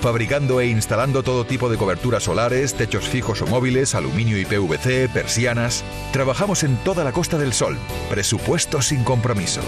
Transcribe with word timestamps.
fabricando 0.00 0.60
e 0.60 0.68
instalando 0.68 1.22
todo 1.22 1.44
tipo 1.44 1.68
de 1.68 1.76
coberturas 1.76 2.24
solares, 2.24 2.74
techos 2.74 3.08
fijos 3.08 3.42
o 3.42 3.46
móviles, 3.46 3.94
aluminio 3.94 4.38
y 4.38 4.44
PVC, 4.44 5.08
persianas. 5.08 5.84
Trabajamos 6.12 6.62
en 6.62 6.76
toda 6.78 7.04
la 7.04 7.12
Costa 7.12 7.38
del 7.38 7.52
Sol. 7.52 7.76
Presupuesto 8.10 8.82
sin 8.82 9.04
compromiso. 9.04 9.60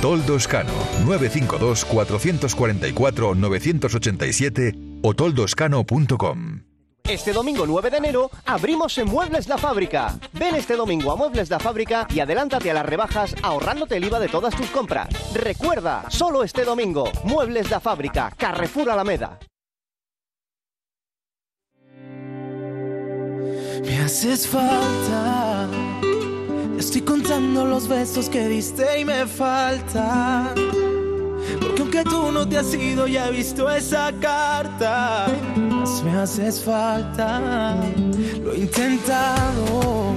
Toldoscano 0.00 0.72
952 1.04 1.84
444 1.84 3.34
987 3.34 4.74
o 5.02 5.14
toldoscano.com. 5.14 6.57
Este 7.08 7.32
domingo 7.32 7.66
9 7.66 7.88
de 7.88 7.96
enero 7.96 8.30
abrimos 8.44 8.98
en 8.98 9.08
Muebles 9.08 9.48
La 9.48 9.56
Fábrica. 9.56 10.18
Ven 10.34 10.54
este 10.56 10.76
domingo 10.76 11.10
a 11.10 11.16
Muebles 11.16 11.48
La 11.48 11.58
Fábrica 11.58 12.06
y 12.14 12.20
adelántate 12.20 12.70
a 12.70 12.74
las 12.74 12.84
rebajas 12.84 13.34
ahorrándote 13.42 13.96
el 13.96 14.04
IVA 14.04 14.20
de 14.20 14.28
todas 14.28 14.54
tus 14.54 14.66
compras. 14.66 15.08
Recuerda, 15.32 16.04
solo 16.10 16.44
este 16.44 16.64
domingo, 16.64 17.10
Muebles 17.24 17.70
La 17.70 17.80
Fábrica, 17.80 18.30
Carrefour 18.36 18.90
Alameda. 18.90 19.38
Me 23.82 24.00
haces 24.00 24.46
falta. 24.46 25.66
Estoy 26.78 27.00
contando 27.00 27.64
los 27.64 27.88
besos 27.88 28.28
que 28.28 28.46
diste 28.48 29.00
y 29.00 29.06
me 29.06 29.26
falta. 29.26 30.52
Porque 31.60 31.82
aunque 31.82 32.04
tú 32.04 32.32
no 32.32 32.48
te 32.48 32.58
has 32.58 32.72
ido, 32.74 33.06
ya 33.06 33.28
he 33.28 33.32
visto 33.32 33.70
esa 33.70 34.12
carta. 34.20 35.26
Más 35.56 36.02
me 36.02 36.16
haces 36.16 36.62
falta. 36.62 37.76
Lo 38.42 38.52
he 38.52 38.58
intentado. 38.58 40.14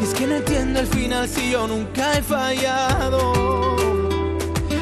Y 0.00 0.04
es 0.04 0.14
que 0.14 0.26
no 0.26 0.36
entiendo 0.36 0.80
el 0.80 0.86
final 0.86 1.28
si 1.28 1.50
yo 1.50 1.66
nunca 1.66 2.18
he 2.18 2.22
fallado. 2.22 3.32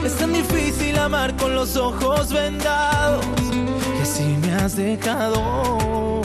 Es 0.04 0.16
tan 0.16 0.32
difícil 0.32 0.98
amar 0.98 1.34
con 1.36 1.54
los 1.54 1.76
ojos 1.76 2.32
vendados. 2.32 3.24
Que 3.98 4.04
si 4.04 4.24
me 4.24 4.52
has 4.52 4.76
dejado. 4.76 6.22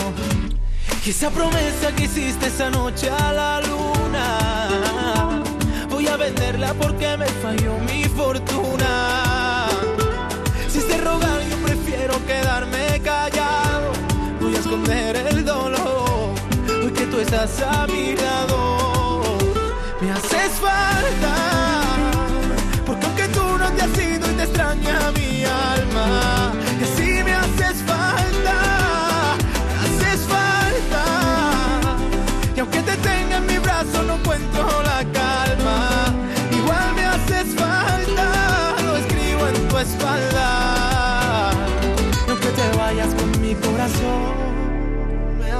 Y 1.05 1.11
esa 1.11 1.31
promesa 1.31 1.91
que 1.95 2.03
hiciste 2.03 2.47
esa 2.47 2.69
noche 2.69 3.09
a 3.09 3.33
la 3.33 3.61
luna 3.61 5.08
venderla 6.17 6.73
porque 6.73 7.17
me 7.17 7.25
falló 7.25 7.77
mi 7.79 8.03
fortuna. 8.05 9.67
Si 10.67 10.81
se 10.81 10.97
rogar, 10.97 11.41
yo 11.49 11.57
prefiero 11.57 12.13
quedarme 12.25 13.01
callado. 13.03 13.91
Voy 14.39 14.55
a 14.55 14.59
esconder 14.59 15.15
el 15.15 15.45
dolor, 15.45 16.33
hoy 16.83 16.91
que 16.91 17.05
tú 17.05 17.19
estás 17.19 17.61
a 17.61 17.87
mi 17.87 18.15
lado. 18.15 19.37
Me 20.01 20.11
haces 20.11 20.51
falta, 20.59 21.58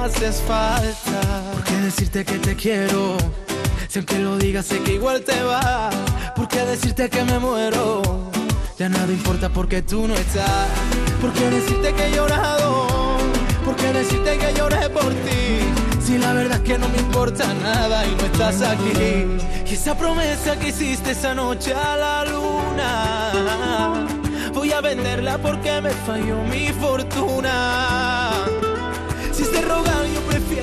haces 0.10 0.42
falta. 0.42 1.22
¿Por 1.54 1.64
qué 1.64 1.76
decirte 1.78 2.26
que 2.26 2.38
te 2.40 2.56
quiero? 2.56 3.18
Si 3.88 4.00
aunque 4.00 4.20
lo 4.20 4.38
digas, 4.38 4.66
sé 4.66 4.80
que 4.82 4.94
igual 4.94 5.22
te 5.22 5.42
va. 5.44 5.90
¿Por 6.36 6.48
qué 6.48 6.66
decirte 6.66 7.10
que 7.10 7.24
me 7.24 7.40
muero? 7.40 8.02
Ya 8.78 8.90
nada 8.90 9.12
importa 9.12 9.50
porque 9.50 9.82
tú 9.82 10.08
no 10.08 10.16
estás. 10.16 10.68
¿Por 11.22 11.32
qué 11.34 11.50
decirte 11.50 11.94
que 11.94 12.08
he 12.08 12.16
llorado? 12.16 12.88
¿Por 13.66 13.76
qué 13.76 13.94
decirte 13.94 14.38
que 14.38 14.54
lloré 14.54 14.90
por 14.90 15.10
ti? 15.10 15.60
Si 16.04 16.18
la 16.18 16.34
verdad 16.34 16.58
es 16.58 16.64
que 16.64 16.78
no 16.78 16.88
me 16.90 16.98
importa 16.98 17.54
nada 17.54 18.06
y 18.06 18.16
no 18.16 18.24
estás 18.26 18.62
aquí. 18.62 18.92
Y 19.70 19.74
esa 19.74 19.96
promesa 19.98 20.58
que 20.58 20.70
hiciste 20.70 21.12
esa 21.12 21.36
noche 21.36 21.74
a 21.74 21.96
la 21.96 22.26
luna, 22.26 24.08
voy 24.54 24.72
a 24.72 24.82
venderla 24.82 25.38
porque 25.38 25.82
me 25.82 25.92
falló 25.92 26.42
mi 26.44 26.70
fortuna. 26.70 28.32
Si 29.40 29.46
se 29.46 29.62
rogan, 29.62 29.99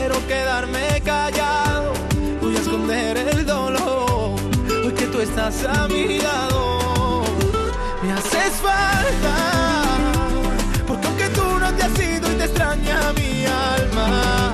prefiero 0.06 0.26
quedarme 0.26 1.00
callado. 1.04 1.92
Voy 2.40 2.56
a 2.56 2.60
esconder 2.60 3.16
el 3.16 3.44
dolor, 3.44 4.36
hoy 4.84 4.92
que 4.92 5.06
tú 5.06 5.20
estás 5.20 5.64
a 5.64 5.88
mi 5.88 6.18
lado. 6.18 7.24
Me 8.02 8.12
haces 8.12 8.52
falta, 8.62 9.82
porque 10.86 11.06
aunque 11.06 11.28
tú 11.30 11.58
no 11.58 11.72
te 11.72 11.82
has 11.82 11.98
ido 11.98 12.30
y 12.30 12.34
te 12.36 12.44
extraña 12.44 13.12
mi 13.14 13.46
alma, 13.46 14.45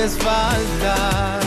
haces 0.00 0.18
falta. 0.18 1.40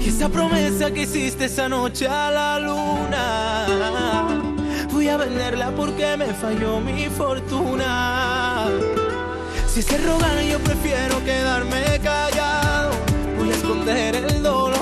Y 0.00 0.08
esa 0.08 0.28
promesa 0.28 0.90
que 0.92 1.02
hiciste 1.02 1.46
esa 1.46 1.68
noche 1.68 2.06
a 2.06 2.30
la 2.30 2.58
luna, 2.58 4.26
voy 4.92 5.08
a 5.08 5.16
venderla 5.16 5.70
porque 5.72 6.16
me 6.16 6.26
falló 6.26 6.80
mi 6.80 7.06
fortuna. 7.06 8.68
Si 9.66 9.82
se 9.82 9.98
rogan, 9.98 10.44
yo 10.48 10.58
prefiero 10.60 11.22
quedarme 11.24 12.00
callado. 12.02 12.90
Voy 13.38 13.50
a 13.50 13.54
esconder 13.54 14.16
el 14.16 14.42
dolor, 14.42 14.74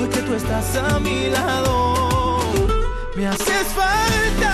hoy 0.00 0.08
que 0.08 0.20
tú 0.22 0.34
estás 0.34 0.76
a 0.76 0.98
mi 1.00 1.28
lado. 1.28 2.07
Me 3.18 3.26
haces 3.26 3.66
falta, 3.74 4.52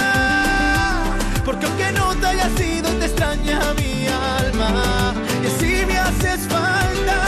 porque 1.45 1.67
aunque 1.67 1.93
no 1.93 2.15
te 2.15 2.27
hayas 2.29 2.59
ido, 2.59 2.89
te 2.99 3.05
extraña 3.05 3.61
mi 3.75 4.07
alma. 4.07 5.13
Y 5.43 5.47
así 5.49 5.85
me 5.87 5.99
haces 5.99 6.41
falta, 6.49 7.21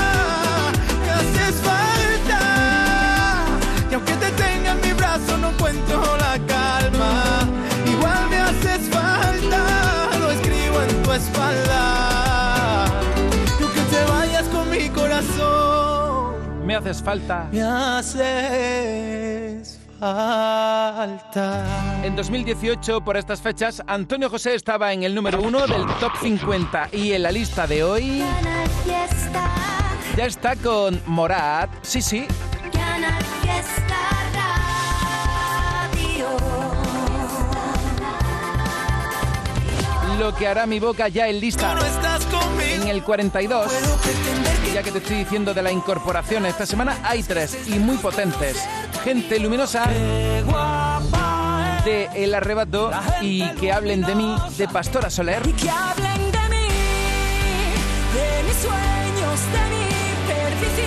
me 1.05 1.11
haces 1.11 1.57
falta. 1.57 2.41
Y 3.91 3.95
aunque 3.95 4.15
te 4.15 4.31
tenga 4.31 4.73
en 4.73 4.81
mi 4.81 4.93
brazo, 4.95 5.37
no 5.37 5.51
encuentro 5.51 6.01
la 6.17 6.39
calma. 6.47 7.47
Igual 7.85 8.31
me 8.31 8.39
haces 8.39 8.89
falta, 8.89 10.09
lo 10.19 10.31
escribo 10.31 10.81
en 10.89 11.03
tu 11.03 11.13
espalda. 11.13 12.87
Y 13.61 13.63
aunque 13.63 13.83
te 13.83 14.05
vayas 14.11 14.45
con 14.45 14.71
mi 14.71 14.89
corazón, 14.89 16.65
Me 16.65 16.77
haces 16.77 17.03
falta. 17.03 17.47
me 17.53 17.61
haces 17.61 18.17
falta. 19.99 21.65
En 22.03 22.17
2018, 22.17 23.01
por 23.03 23.17
estas 23.17 23.41
fechas, 23.41 23.83
Antonio 23.87 24.31
José 24.31 24.55
estaba 24.55 24.93
en 24.93 25.03
el 25.03 25.15
número 25.15 25.41
uno 25.41 25.67
del 25.67 25.87
top 26.01 26.12
50 26.23 26.91
y 26.93 27.12
en 27.12 27.23
la 27.23 27.33
lista 27.33 27.67
de 27.67 27.83
hoy 27.84 28.23
ya 30.17 30.27
está 30.27 30.56
con 30.56 31.01
Morat. 31.06 31.71
Sí, 31.83 32.01
sí, 32.01 32.27
lo 40.19 40.35
que 40.35 40.47
hará 40.49 40.67
mi 40.67 40.81
boca 40.81 41.09
ya 41.09 41.29
en 41.29 41.41
lista 41.41 41.75
no 41.75 41.85
estás 41.85 42.25
conmigo. 42.27 42.83
en 42.83 42.89
el 42.89 43.03
42. 43.03 43.67
Puedo 43.67 43.97
pretender 43.99 44.56
que 44.59 44.73
Ya 44.73 44.83
que 44.83 44.91
te 44.91 44.99
estoy 44.99 45.17
diciendo 45.17 45.53
de 45.55 45.62
la 45.62 45.71
incorporación 45.71 46.47
esta 46.47 46.65
semana, 46.67 46.99
hay 47.03 47.23
tres 47.23 47.56
y 47.69 47.79
muy 47.79 47.97
potentes. 47.99 48.65
Gente 49.06 49.38
luminosa 49.38 49.85
de 51.85 52.08
El 52.17 52.35
Arrebato 52.35 52.91
y 53.23 53.49
que 53.50 53.70
hablen 53.70 54.03
de 54.03 54.17
mí, 54.17 54.35
de 54.58 54.67
Pastora 54.67 55.11
Soler. 55.11 55.47
y 55.47 55.53
que 55.53 55.70
hablen 55.70 56.32
de 56.32 56.49
mí, 56.49 56.67
de 58.17 58.43
mis 58.43 58.56
sueños, 58.56 59.41
de 59.53 59.62
mi 59.70 59.87
perdición. 60.26 60.86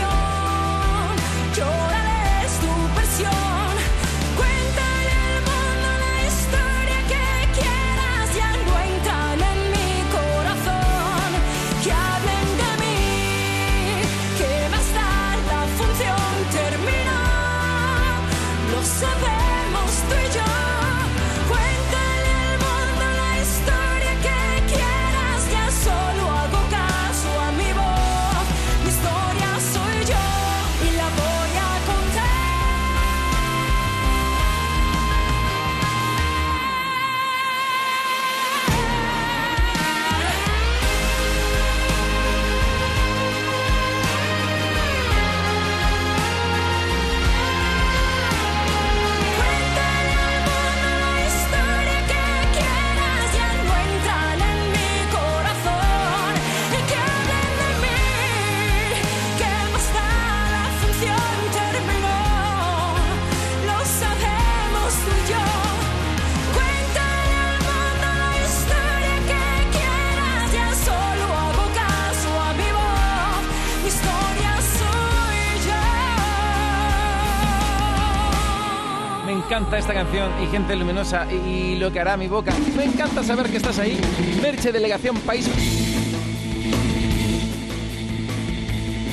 Encanta 79.59 79.77
esta 79.77 79.94
canción 79.94 80.31
y 80.41 80.47
gente 80.47 80.73
luminosa 80.75 81.27
y 81.31 81.75
lo 81.75 81.91
que 81.91 82.00
hará 82.00 82.15
mi 82.15 82.27
boca. 82.27 82.53
Me 82.77 82.85
encanta 82.85 83.23
saber 83.23 83.47
que 83.50 83.57
estás 83.57 83.77
ahí. 83.79 84.00
Merche 84.41 84.71
Delegación 84.71 85.17
País. 85.17 85.50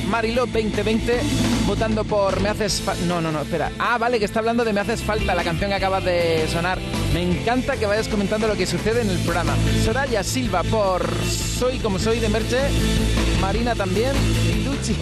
Mariló 0.09 0.45
2020 0.45 1.19
votando 1.67 2.05
por 2.05 2.39
Me 2.39 2.47
haces 2.47 2.79
fa- 2.81 2.95
no 3.07 3.19
no 3.19 3.29
no 3.29 3.41
espera 3.41 3.71
ah 3.77 3.97
vale 3.97 4.19
que 4.19 4.23
está 4.25 4.39
hablando 4.39 4.63
de 4.63 4.71
Me 4.71 4.79
haces 4.79 5.01
falta 5.03 5.35
la 5.35 5.43
canción 5.43 5.69
que 5.69 5.75
acaba 5.75 5.99
de 5.99 6.47
sonar 6.49 6.79
me 7.13 7.21
encanta 7.23 7.75
que 7.75 7.85
vayas 7.85 8.07
comentando 8.07 8.47
lo 8.47 8.55
que 8.55 8.65
sucede 8.65 9.01
en 9.01 9.09
el 9.09 9.17
programa 9.19 9.53
Soraya 9.83 10.23
Silva 10.23 10.63
por 10.63 11.05
Soy 11.25 11.79
como 11.79 11.99
soy 11.99 12.19
de 12.19 12.29
Merche 12.29 12.57
Marina 13.41 13.75
también 13.75 14.13
Luchi 14.63 14.95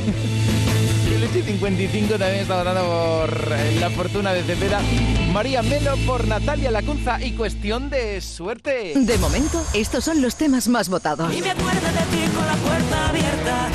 Luchi 1.20 1.42
55 1.42 2.18
también 2.18 2.42
está 2.42 2.58
votando 2.58 2.84
por 2.84 3.54
eh, 3.54 3.78
La 3.80 3.90
Fortuna 3.90 4.34
de 4.34 4.44
Cepeda. 4.44 4.82
María 5.32 5.62
Melo 5.62 5.96
por 6.06 6.28
Natalia 6.28 6.72
Lacunza 6.72 7.24
y 7.24 7.32
Cuestión 7.32 7.90
de 7.90 8.20
Suerte. 8.22 8.94
De 8.96 9.18
momento, 9.18 9.64
estos 9.74 10.04
son 10.04 10.22
los 10.22 10.36
temas 10.36 10.68
más 10.68 10.90
votados. 10.90 11.34
Y 11.34 11.42
me 11.42 11.52
acuerdo 11.52 11.88
de 11.88 12.18
ti 12.18 12.32
con 12.36 12.46
la 12.46 12.56
puerta 12.56 13.10
abierta 13.10 13.70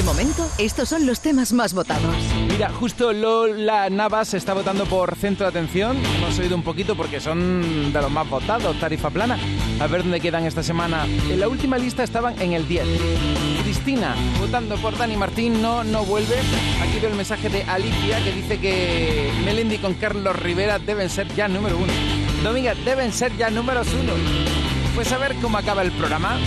De 0.00 0.06
momento, 0.06 0.48
estos 0.56 0.88
son 0.88 1.04
los 1.04 1.20
temas 1.20 1.52
más 1.52 1.74
votados. 1.74 2.16
Mira, 2.48 2.70
justo 2.70 3.12
Lola 3.12 3.90
Navas 3.90 4.32
está 4.32 4.54
votando 4.54 4.86
por 4.86 5.14
Centro 5.14 5.44
de 5.44 5.50
Atención. 5.50 5.98
Hemos 6.16 6.38
oído 6.38 6.56
un 6.56 6.62
poquito 6.62 6.96
porque 6.96 7.20
son 7.20 7.92
de 7.92 8.00
los 8.00 8.10
más 8.10 8.26
votados, 8.26 8.80
tarifa 8.80 9.10
plana. 9.10 9.38
A 9.78 9.86
ver 9.88 10.00
dónde 10.00 10.18
quedan 10.18 10.46
esta 10.46 10.62
semana. 10.62 11.04
En 11.04 11.38
la 11.38 11.48
última 11.48 11.76
lista 11.76 12.02
estaban 12.02 12.40
en 12.40 12.54
el 12.54 12.66
10. 12.66 12.86
Cristina, 13.62 14.16
votando 14.38 14.76
por 14.76 14.96
Dani 14.96 15.18
Martín, 15.18 15.60
no, 15.60 15.84
no 15.84 16.02
vuelve. 16.06 16.36
Aquí 16.80 16.98
veo 16.98 17.10
el 17.10 17.16
mensaje 17.16 17.50
de 17.50 17.64
Alicia 17.64 18.24
que 18.24 18.32
dice 18.32 18.58
que 18.58 19.30
Melendi 19.44 19.76
con 19.76 19.92
Carlos 19.92 20.34
Rivera 20.34 20.78
deben 20.78 21.10
ser 21.10 21.28
ya 21.34 21.46
número 21.46 21.76
uno. 21.76 21.92
Dominga, 22.42 22.74
deben 22.74 23.12
ser 23.12 23.36
ya 23.36 23.50
números 23.50 23.88
uno. 23.92 24.14
Pues 24.94 25.12
a 25.12 25.18
ver 25.18 25.34
cómo 25.42 25.58
acaba 25.58 25.82
el 25.82 25.92
programa. 25.92 26.38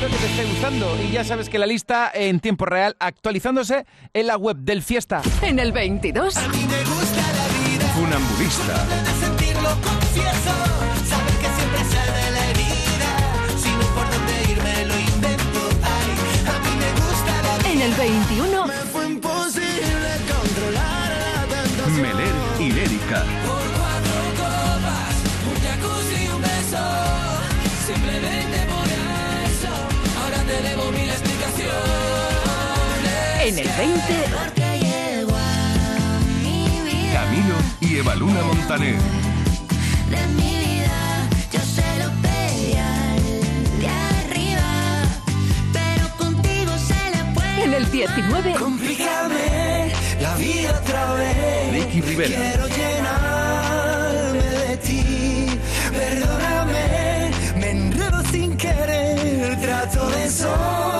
Espero 0.00 0.16
que 0.18 0.24
te 0.24 0.32
esté 0.32 0.44
gustando 0.46 0.96
y 1.02 1.10
ya 1.12 1.24
sabes 1.24 1.50
que 1.50 1.58
la 1.58 1.66
lista 1.66 2.10
en 2.14 2.40
tiempo 2.40 2.64
real 2.64 2.96
actualizándose 2.98 3.84
en 4.14 4.28
la 4.28 4.38
web 4.38 4.56
del 4.56 4.82
Fiesta. 4.82 5.20
En 5.42 5.58
el 5.58 5.72
22, 5.72 6.38
A 6.38 6.48
mí 6.48 6.56
me 6.56 6.84
gusta 6.84 7.20
la 7.20 7.68
vida, 7.68 7.86
Funambulista. 7.88 8.86
de 8.86 9.26
sentirlo 9.26 9.68
confieso, 9.82 10.54
saber 11.06 11.34
que 11.34 11.48
siempre 11.54 11.84
sale 11.92 12.12
de 12.24 12.30
la 12.30 12.48
herida, 12.48 13.12
si 13.62 13.68
no 13.68 13.86
por 13.94 14.10
dónde 14.10 14.52
irme 14.52 14.86
lo 14.86 14.98
invento, 14.98 15.68
ay, 15.82 16.48
a 16.48 16.58
mí 16.60 16.76
me 16.78 16.90
gusta 17.02 17.42
la 17.42 17.58
vida. 17.58 17.70
en 17.70 17.80
el 17.82 17.92
21, 17.92 18.66
Me 18.68 18.72
fue 18.72 19.06
imposible 19.06 20.10
controlar 20.32 21.10
la 21.12 21.62
tentación. 21.62 22.00
Meler 22.00 22.34
y 22.58 22.72
Lérica. 22.72 23.24
En 33.50 33.58
el 33.58 33.66
20, 33.68 34.00
Porque 34.38 34.78
llegó 34.78 35.36
a 35.36 36.20
mi 36.42 36.62
vida, 36.88 37.14
Camilo 37.24 37.56
y 37.80 37.96
Evaluna 37.96 38.42
Montaner. 38.44 38.94
de 38.94 40.26
mi 40.36 40.50
vida. 40.64 41.28
Yo 41.52 41.58
se 41.60 41.98
lo 41.98 42.08
pedí 42.22 42.76
al 42.78 43.80
de 43.80 43.88
arriba, 43.88 44.70
pero 45.72 46.16
contigo 46.16 46.72
se 46.78 47.16
le 47.16 47.24
puede. 47.34 47.64
en 47.64 47.74
el 47.74 47.90
19, 47.90 48.54
Complícame 48.54 49.92
la 50.20 50.34
vida 50.36 50.80
otra 50.84 51.12
vez. 51.14 51.72
Ricky 51.72 52.00
Rivera. 52.02 52.28
Quiero 52.36 52.68
llenarme 52.68 54.42
de 54.42 54.76
ti. 54.76 55.46
Perdóname, 55.92 57.30
me 57.56 57.70
enredo 57.70 58.22
sin 58.30 58.56
querer. 58.56 59.58
Trato 59.60 60.08
de 60.10 60.30
sobrevivir. 60.30 60.99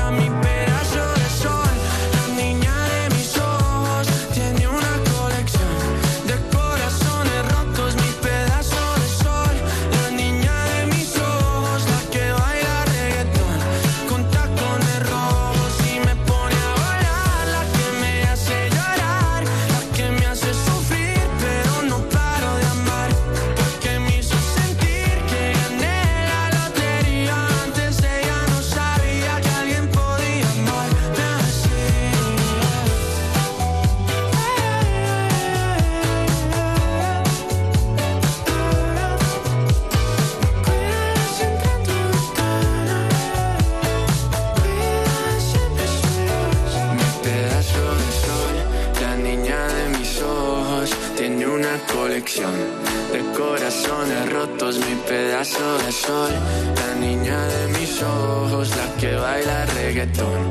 pedazo 55.41 55.77
de 55.79 55.91
sol, 55.91 56.31
la 56.75 56.95
niña 56.99 57.47
de 57.47 57.79
mis 57.79 58.03
ojos, 58.03 58.69
la 58.69 58.95
que 58.99 59.15
baila 59.15 59.65
reggaetón 59.65 60.41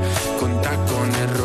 con 0.40 0.60
tacones 0.62 1.39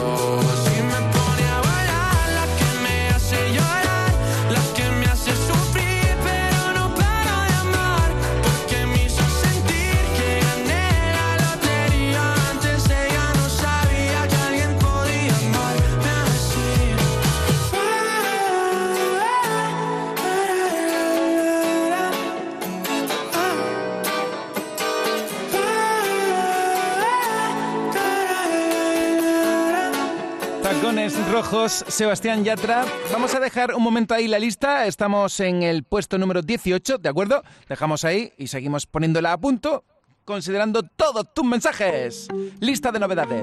Rojos, 30.95 31.83
Sebastián 31.89 32.45
Yatra. 32.45 32.85
Vamos 33.11 33.35
a 33.35 33.41
dejar 33.41 33.75
un 33.75 33.83
momento 33.83 34.13
ahí 34.13 34.29
la 34.29 34.39
lista. 34.39 34.85
Estamos 34.85 35.37
en 35.41 35.61
el 35.61 35.83
puesto 35.83 36.17
número 36.17 36.41
18, 36.41 36.99
¿de 36.99 37.09
acuerdo? 37.09 37.43
Dejamos 37.67 38.05
ahí 38.05 38.31
y 38.37 38.47
seguimos 38.47 38.85
poniéndola 38.85 39.33
a 39.33 39.37
punto, 39.37 39.83
considerando 40.23 40.83
todos 40.83 41.33
tus 41.33 41.43
mensajes. 41.43 42.29
Lista 42.61 42.93
de 42.93 42.99
novedades. 42.99 43.41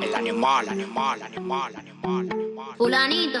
El 0.00 0.14
animal, 0.14 0.68
animal, 0.68 1.22
animal, 1.22 1.74
animal, 1.74 2.30
animal. 2.30 2.76
Fulanito. 2.76 3.40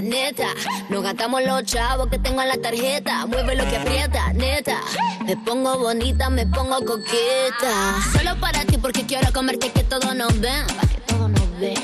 Neta. 0.00 0.48
Nos 0.88 1.02
gastamos 1.02 1.42
los 1.42 1.64
chavos 1.64 2.08
que 2.08 2.18
tengo 2.18 2.42
en 2.42 2.48
la 2.48 2.56
tarjeta. 2.56 3.26
Mueve 3.26 3.56
lo 3.56 3.68
que 3.68 3.76
aprieta, 3.76 4.32
neta. 4.32 4.80
Me 5.24 5.36
pongo 5.36 5.78
bonita, 5.78 6.30
me 6.30 6.46
pongo 6.46 6.84
coqueta. 6.84 7.96
Solo 8.12 8.38
para 8.40 8.64
ti 8.64 8.78
porque 8.78 9.04
quiero 9.06 9.32
comerte 9.32 9.70
que 9.70 9.84
todos 9.84 10.14
nos 10.14 10.38
ven. 10.40 10.64
Que. 11.58 11.74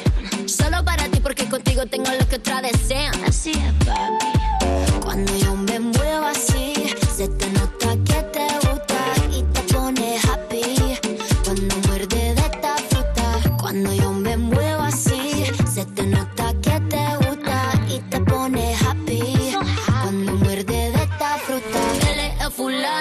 Solo 0.48 0.84
para 0.84 1.08
ti 1.08 1.18
porque 1.20 1.48
contigo 1.48 1.84
tengo 1.86 2.10
lo 2.12 2.28
que 2.28 2.36
otras 2.36 2.62
desean. 2.62 3.12
Así 3.24 3.50
es, 3.50 3.86
papi. 3.86 5.00
Cuando 5.02 5.36
yo 5.36 5.54
me 5.56 5.80
muevo 5.80 6.26
así, 6.26 6.74
se 7.16 7.28
te 7.28 7.48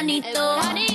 el 0.10 0.24
fulanito. 0.24 0.93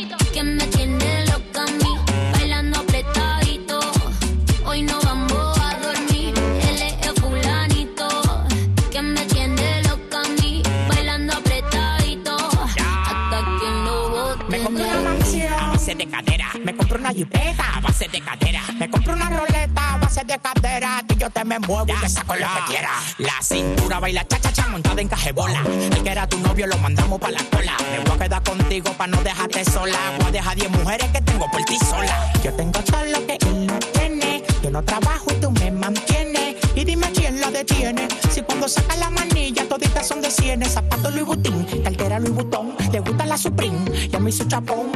De 15.98 16.06
cadera. 16.06 16.50
Me 16.64 16.74
compré 16.76 16.98
una 16.98 17.12
jipeta 17.12 17.64
a 17.74 17.80
base 17.80 18.08
de 18.08 18.20
cadera. 18.20 18.62
Me 18.78 18.88
compré 18.88 19.12
una 19.12 19.28
roleta 19.28 19.94
a 19.94 19.98
base 19.98 20.24
de 20.24 20.38
cadera. 20.38 21.02
Que 21.08 21.16
yo 21.16 21.28
te 21.28 21.44
me 21.44 21.58
muevo 21.58 21.92
y 21.92 22.00
te 22.00 22.08
saco 22.08 22.34
lo 22.36 22.46
que 22.46 22.72
quiera. 22.72 22.90
La 23.18 23.42
cintura 23.42 23.98
baila 23.98 24.24
cha 24.26 24.40
cha 24.40 24.52
cha 24.52 24.68
montada 24.68 25.00
en 25.00 25.08
cajebola. 25.08 25.60
El 25.66 26.02
que 26.02 26.10
era 26.10 26.28
tu 26.28 26.38
novio 26.38 26.68
lo 26.68 26.78
mandamos 26.78 27.18
pa' 27.20 27.30
la 27.30 27.42
cola. 27.50 27.76
Me 27.90 28.04
voy 28.04 28.14
a 28.14 28.18
quedar 28.18 28.42
contigo 28.44 28.92
pa' 28.92 29.08
no 29.08 29.22
dejarte 29.22 29.64
sola. 29.64 29.98
Voy 30.18 30.28
a 30.28 30.30
dejar 30.30 30.56
10 30.56 30.70
mujeres 30.70 31.08
que 31.08 31.20
tengo 31.20 31.50
por 31.50 31.64
ti 31.64 31.76
sola. 31.78 32.32
Yo 32.44 32.52
tengo 32.54 32.80
todo 32.80 33.04
lo 33.04 33.26
que 33.26 33.36
él 33.40 33.66
no 33.66 33.78
tiene. 33.78 34.44
Yo 34.62 34.70
no 34.70 34.82
trabajo 34.84 35.26
y 35.32 35.40
tú 35.40 35.50
me 35.50 35.70
mantienes. 35.72 36.47
Y 36.78 36.84
dime 36.84 37.10
quién 37.12 37.40
lo 37.40 37.50
detiene. 37.50 38.06
Si 38.30 38.40
cuando 38.42 38.68
saca 38.68 38.94
la 38.94 39.10
manilla 39.10 39.68
toditas 39.68 40.06
son 40.06 40.22
de 40.22 40.30
cienes. 40.30 40.74
Zapatos 40.74 41.12
Louis 41.12 41.26
Vuitton, 41.26 41.66
cartera 41.82 42.20
Louis 42.20 42.32
Vuitton. 42.32 42.76
Le 42.92 43.00
gusta 43.00 43.26
la 43.26 43.36
Supreme, 43.36 44.08
ya 44.08 44.20
me 44.20 44.30
hizo 44.30 44.44
chapón. 44.44 44.92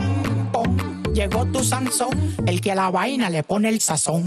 pom. 0.53 0.77
Llegó 1.13 1.45
tu 1.47 1.65
Sansón, 1.65 2.37
el 2.47 2.61
que 2.61 2.71
a 2.71 2.77
la 2.77 2.91
vaina 2.91 3.31
le 3.31 3.43
pone 3.43 3.69
el 3.69 3.81
sazón. 3.81 4.23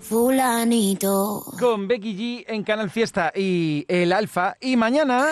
Fulanito. 0.00 1.44
Con 1.58 1.86
Becky 1.86 2.16
G 2.16 2.44
en 2.48 2.62
Canal 2.62 2.90
Fiesta 2.90 3.32
y 3.34 3.84
El 3.88 4.12
Alfa. 4.12 4.56
Y 4.60 4.76
mañana... 4.76 5.28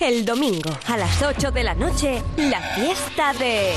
El 0.00 0.24
domingo 0.24 0.70
a 0.86 0.96
las 0.96 1.20
8 1.20 1.50
de 1.50 1.64
la 1.64 1.74
noche, 1.74 2.22
la 2.36 2.60
fiesta 2.60 3.32
de... 3.32 3.72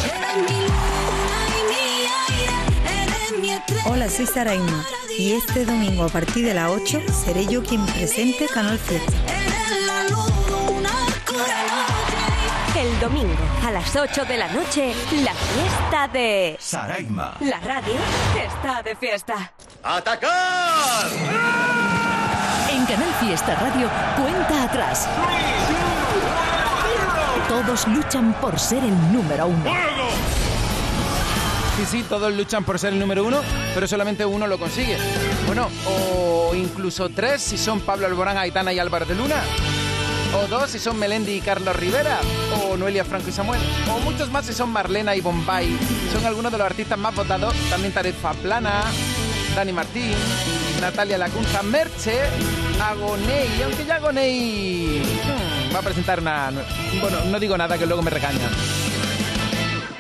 Hola, 3.85 4.07
soy 4.07 4.27
Saraima 4.27 4.85
y 5.17 5.31
este 5.31 5.65
domingo 5.65 6.03
a 6.03 6.09
partir 6.09 6.45
de 6.45 6.53
las 6.53 6.69
8 6.69 7.01
seré 7.25 7.47
yo 7.47 7.63
quien 7.63 7.83
presente 7.87 8.45
Canal 8.53 8.77
Fiesta. 8.77 9.17
El 12.81 12.99
domingo 12.99 13.43
a 13.63 13.69
las 13.69 13.95
8 13.95 14.25
de 14.25 14.37
la 14.37 14.47
noche, 14.47 14.91
la 15.23 15.35
fiesta 15.35 16.07
de... 16.07 16.57
Saraima. 16.59 17.35
La 17.41 17.59
radio 17.59 17.93
está 18.43 18.81
de 18.81 18.95
fiesta. 18.95 19.53
¡Atacar! 19.83 21.07
En 22.71 22.83
Canal 22.87 23.13
Fiesta 23.19 23.53
Radio, 23.53 23.87
cuenta 24.17 24.63
atrás. 24.63 25.07
Todos 27.47 27.87
luchan 27.87 28.33
por 28.41 28.57
ser 28.57 28.83
el 28.83 29.13
número 29.13 29.45
uno. 29.45 29.71
Sí, 31.77 31.85
sí, 31.85 32.03
todos 32.09 32.33
luchan 32.33 32.63
por 32.63 32.79
ser 32.79 32.93
el 32.93 32.99
número 32.99 33.23
uno, 33.23 33.41
pero 33.75 33.87
solamente 33.87 34.25
uno 34.25 34.47
lo 34.47 34.57
consigue. 34.57 34.97
Bueno, 35.45 35.69
o 35.85 36.55
incluso 36.55 37.09
tres 37.09 37.43
si 37.43 37.59
son 37.59 37.81
Pablo 37.81 38.07
Alborán, 38.07 38.39
Aitana 38.39 38.73
y 38.73 38.79
Álvaro 38.79 39.05
de 39.05 39.13
Luna. 39.13 39.35
O 40.33 40.47
dos 40.47 40.69
si 40.69 40.79
son 40.79 40.97
Melendi 40.97 41.33
y 41.33 41.41
Carlos 41.41 41.75
Rivera. 41.75 42.19
O 42.63 42.77
Noelia 42.77 43.03
Franco 43.03 43.29
y 43.29 43.31
Samuel. 43.31 43.61
O 43.89 43.99
muchos 43.99 44.31
más 44.31 44.45
si 44.45 44.53
son 44.53 44.69
Marlena 44.69 45.15
y 45.15 45.21
Bombay. 45.21 45.77
Son 46.13 46.25
algunos 46.25 46.51
de 46.51 46.57
los 46.57 46.65
artistas 46.65 46.97
más 46.97 47.13
votados. 47.13 47.53
También 47.69 47.93
Tarifa 47.93 48.33
Plana, 48.33 48.83
Dani 49.55 49.73
Martín, 49.73 50.15
Natalia 50.79 51.17
Lacunza, 51.17 51.61
Merche, 51.63 52.17
Agoney. 52.81 53.61
Aunque 53.63 53.85
ya 53.85 53.95
Agoney 53.95 55.01
hmm, 55.01 55.75
va 55.75 55.79
a 55.79 55.83
presentar 55.83 56.19
una... 56.19 56.51
Bueno, 57.01 57.17
no 57.25 57.39
digo 57.39 57.57
nada 57.57 57.77
que 57.77 57.85
luego 57.85 58.01
me 58.01 58.09
regañan. 58.09 58.49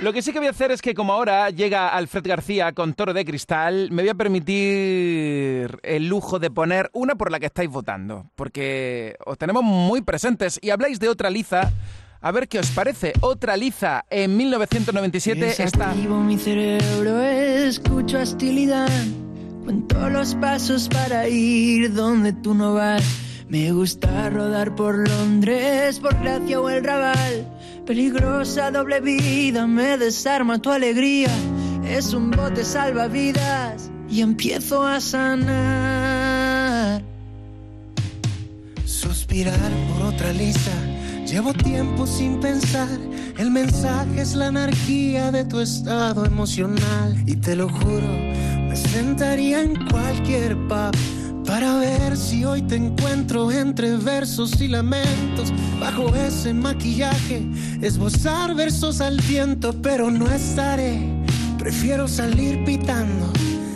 Lo 0.01 0.13
que 0.13 0.23
sí 0.23 0.33
que 0.33 0.39
voy 0.39 0.47
a 0.47 0.51
hacer 0.51 0.71
es 0.71 0.81
que 0.81 0.95
como 0.95 1.13
ahora 1.13 1.51
llega 1.51 1.89
Alfred 1.89 2.25
García 2.25 2.71
con 2.71 2.95
Toro 2.95 3.13
de 3.13 3.23
Cristal, 3.23 3.91
me 3.91 4.01
voy 4.01 4.09
a 4.09 4.15
permitir 4.15 5.79
el 5.83 6.07
lujo 6.07 6.39
de 6.39 6.49
poner 6.49 6.89
una 6.93 7.13
por 7.13 7.31
la 7.31 7.39
que 7.39 7.45
estáis 7.45 7.69
votando, 7.69 8.25
porque 8.35 9.15
os 9.23 9.37
tenemos 9.37 9.63
muy 9.63 10.01
presentes 10.01 10.57
y 10.59 10.71
habláis 10.71 10.99
de 10.99 11.07
otra 11.07 11.29
liza. 11.29 11.71
A 12.19 12.31
ver 12.31 12.47
qué 12.47 12.57
os 12.57 12.71
parece. 12.71 13.13
Otra 13.21 13.55
liza 13.55 14.03
en 14.09 14.37
1997 14.37 15.63
está... 15.63 15.93
Mi 15.93 16.37
cerebro, 16.39 17.21
escucho 17.21 18.19
hostilidad. 18.19 18.89
Cuento 19.63 20.09
los 20.09 20.33
pasos 20.33 20.89
para 20.89 21.27
ir 21.27 21.93
donde 21.93 22.33
tú 22.33 22.55
no 22.55 22.73
vas. 22.73 23.03
Me 23.49 23.71
gusta 23.71 24.31
rodar 24.31 24.73
por 24.73 25.07
Londres, 25.07 25.99
por 25.99 26.19
Gracia 26.19 26.59
o 26.59 26.69
el 26.69 26.83
Raval. 26.83 27.50
Peligrosa 27.85 28.71
doble 28.71 29.01
vida, 29.01 29.65
me 29.65 29.97
desarma 29.97 30.59
tu 30.59 30.69
alegría. 30.71 31.29
Es 31.83 32.13
un 32.13 32.29
bote 32.29 32.63
salvavidas 32.63 33.89
y 34.07 34.21
empiezo 34.21 34.85
a 34.85 35.01
sanar. 35.01 35.41
Suspirar 38.85 39.71
por 39.89 40.13
otra 40.13 40.31
lisa. 40.31 40.71
Llevo 41.25 41.53
tiempo 41.53 42.05
sin 42.05 42.39
pensar. 42.39 42.87
El 43.37 43.49
mensaje 43.49 44.21
es 44.21 44.35
la 44.35 44.47
anarquía 44.47 45.31
de 45.31 45.43
tu 45.45 45.59
estado 45.59 46.25
emocional. 46.25 47.15
Y 47.25 47.35
te 47.35 47.55
lo 47.55 47.67
juro, 47.67 48.07
me 48.69 48.75
sentaría 48.75 49.61
en 49.61 49.87
cualquier 49.87 50.55
pub 50.67 50.95
para 51.51 51.75
ver 51.79 52.15
si 52.15 52.45
hoy 52.45 52.61
te 52.61 52.77
encuentro 52.77 53.51
entre 53.51 53.97
versos 53.97 54.61
y 54.61 54.69
lamentos. 54.69 55.51
Bajo 55.81 56.15
ese 56.15 56.53
maquillaje, 56.53 57.45
esbozar 57.81 58.55
versos 58.55 59.01
al 59.01 59.19
viento, 59.19 59.73
pero 59.81 60.09
no 60.09 60.31
estaré. 60.31 60.97
Prefiero 61.59 62.07
salir 62.07 62.63
pitando, 62.63 63.33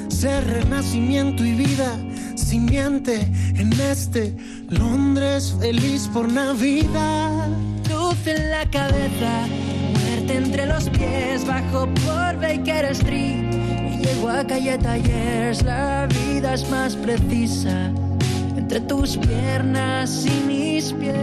ser 0.08 0.48
renacimiento 0.48 1.44
y 1.44 1.51
vida. 1.51 2.00
Simiente 2.36 3.29
en 3.58 3.74
este 3.74 4.34
Londres 4.70 5.53
feliz 5.60 6.10
por 6.13 6.32
Navidad. 6.32 7.50
Luz 7.89 8.25
en 8.25 8.51
la 8.51 8.65
cabeza, 8.70 9.48
muerte 9.91 10.38
entre 10.38 10.65
los 10.65 10.89
pies, 10.91 11.46
bajo 11.46 11.89
por 12.05 12.39
Baker 12.39 12.86
Street. 12.86 13.95
Y 14.15 14.17
llego 14.17 14.29
a 14.29 14.45
calle 14.45 14.77
Talleres, 14.77 15.63
la 15.63 16.07
vida 16.07 16.53
es 16.53 16.69
más 16.69 16.95
precisa. 16.95 17.91
Entre 18.55 18.79
tus 18.81 19.17
piernas 19.17 20.25
y 20.25 20.31
mis 20.48 20.93
pies. 20.93 21.15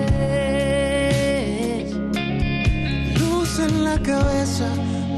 Luz 3.18 3.58
en 3.60 3.84
la 3.84 3.98
cabeza, 3.98 4.68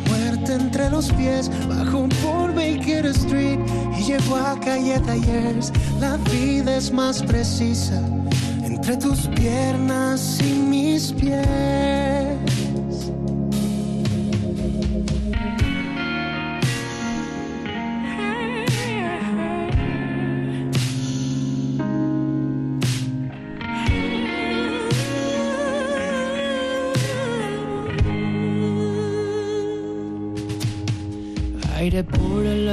muerte 0.09 0.55
entre 0.55 0.89
los 0.91 1.11
pies, 1.13 1.51
bajo 1.69 2.09
por 2.23 2.55
Baker 2.55 3.07
Street 3.07 3.59
y 3.99 4.05
llego 4.05 4.37
a 4.37 4.61
calle 4.61 5.01
Talleres. 5.01 5.73
La 6.01 6.17
vida 6.31 6.77
es 6.77 6.93
más 6.93 7.25
precisa 7.25 8.01
entre 8.63 8.97
tus 8.99 9.27
piernas 9.29 10.39
y 10.41 10.53
mis 10.55 11.13
pies. 11.13 12.14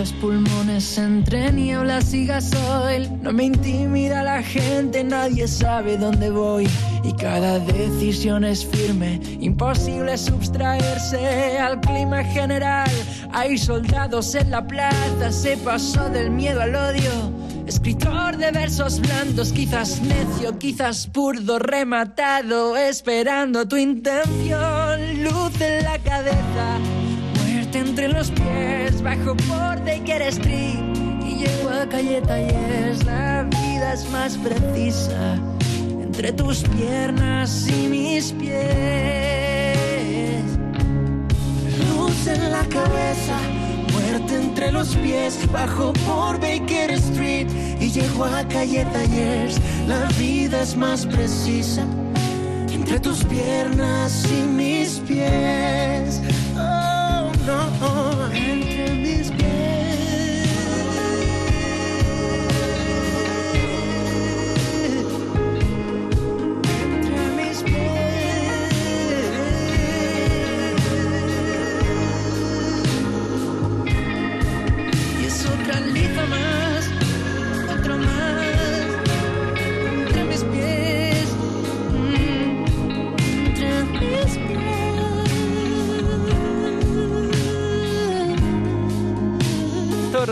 Los 0.01 0.13
pulmones 0.13 0.97
entre 0.97 1.51
nieblas 1.51 2.11
y 2.11 2.25
gasoil. 2.25 3.07
No 3.21 3.31
me 3.31 3.43
intimida 3.43 4.23
la 4.23 4.41
gente, 4.41 5.03
nadie 5.03 5.47
sabe 5.47 5.95
dónde 5.95 6.31
voy. 6.31 6.67
Y 7.03 7.13
cada 7.13 7.59
decisión 7.59 8.43
es 8.43 8.65
firme, 8.65 9.19
imposible 9.39 10.17
sustraerse 10.17 11.59
al 11.59 11.79
clima 11.81 12.23
general. 12.23 12.89
Hay 13.31 13.59
soldados 13.59 14.33
en 14.33 14.49
la 14.49 14.65
plaza, 14.65 15.31
se 15.31 15.55
pasó 15.57 16.09
del 16.09 16.31
miedo 16.31 16.61
al 16.61 16.73
odio. 16.73 17.11
Escritor 17.67 18.37
de 18.37 18.49
versos 18.49 18.99
blandos, 18.99 19.51
quizás 19.51 20.01
necio, 20.01 20.57
quizás 20.57 21.11
burdo, 21.11 21.59
rematado, 21.59 22.75
esperando 22.75 23.67
tu 23.67 23.77
intención. 23.77 25.23
Luz 25.23 25.61
en 25.61 25.83
la 25.83 25.99
cabeza, 25.99 26.79
bajo 29.03 29.35
por 29.35 29.83
Baker 29.83 30.21
Street 30.23 30.79
y 31.25 31.45
llego 31.45 31.69
a 31.69 31.87
calle 31.87 32.21
Talleres. 32.21 33.03
La 33.05 33.43
vida 33.43 33.93
es 33.93 34.09
más 34.11 34.37
precisa 34.37 35.35
entre 35.89 36.31
tus 36.33 36.63
piernas 36.63 37.67
y 37.67 37.87
mis 37.87 38.31
pies. 38.33 39.75
Luz 41.95 42.27
en 42.27 42.51
la 42.51 42.63
cabeza, 42.65 43.37
muerte 43.91 44.35
entre 44.35 44.71
los 44.71 44.95
pies, 44.97 45.39
bajo 45.51 45.93
por 46.05 46.39
Baker 46.39 46.91
Street 46.91 47.47
y 47.79 47.89
llego 47.89 48.25
a 48.25 48.47
calle 48.47 48.85
Talleres. 48.85 49.59
La 49.87 50.05
vida 50.19 50.61
es 50.61 50.75
más 50.75 51.05
precisa 51.05 51.85
entre 52.71 52.99
tus 52.99 53.23
piernas 53.23 54.25
y 54.31 54.43
mis 54.47 54.99
pies. 55.07 56.21
Oh, 56.55 57.31
no, 57.47 58.10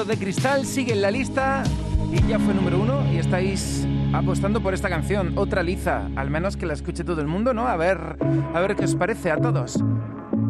de 0.09 0.17
Cristal 0.17 0.65
sigue 0.65 0.93
en 0.93 1.03
la 1.03 1.11
lista 1.11 1.61
y 2.11 2.27
ya 2.27 2.39
fue 2.39 2.55
número 2.55 2.79
uno 2.79 3.05
y 3.13 3.17
estáis 3.17 3.85
apostando 4.11 4.59
por 4.59 4.73
esta 4.73 4.89
canción, 4.89 5.37
otra 5.37 5.61
liza, 5.61 6.09
al 6.15 6.31
menos 6.31 6.57
que 6.57 6.65
la 6.65 6.73
escuche 6.73 7.03
todo 7.03 7.21
el 7.21 7.27
mundo, 7.27 7.53
¿no? 7.53 7.67
A 7.67 7.77
ver, 7.77 8.17
a 8.55 8.59
ver 8.59 8.75
qué 8.75 8.85
os 8.85 8.95
parece 8.95 9.29
a 9.29 9.37
todos. 9.37 9.77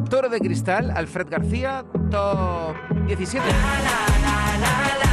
Toro 0.10 0.30
de 0.30 0.40
Cristal, 0.40 0.92
Alfred 0.96 1.28
García, 1.30 1.84
top 2.10 2.74
17. 3.06 3.46
Con 3.46 5.09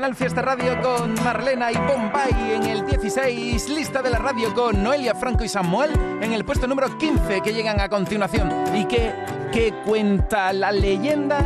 Canal 0.00 0.16
Fiesta 0.16 0.40
Radio 0.40 0.80
con 0.80 1.12
Marlena 1.22 1.70
y 1.70 1.76
Bombay 1.76 2.54
en 2.54 2.64
el 2.64 2.86
16. 2.86 3.68
Lista 3.68 4.00
de 4.00 4.08
la 4.08 4.16
radio 4.16 4.54
con 4.54 4.82
Noelia 4.82 5.14
Franco 5.14 5.44
y 5.44 5.48
Samuel 5.50 5.90
en 6.22 6.32
el 6.32 6.42
puesto 6.42 6.66
número 6.66 6.96
15 6.96 7.42
que 7.42 7.52
llegan 7.52 7.78
a 7.80 7.90
continuación. 7.90 8.50
¿Y 8.74 8.86
qué, 8.86 9.12
qué 9.52 9.74
cuenta 9.84 10.54
la 10.54 10.72
leyenda? 10.72 11.42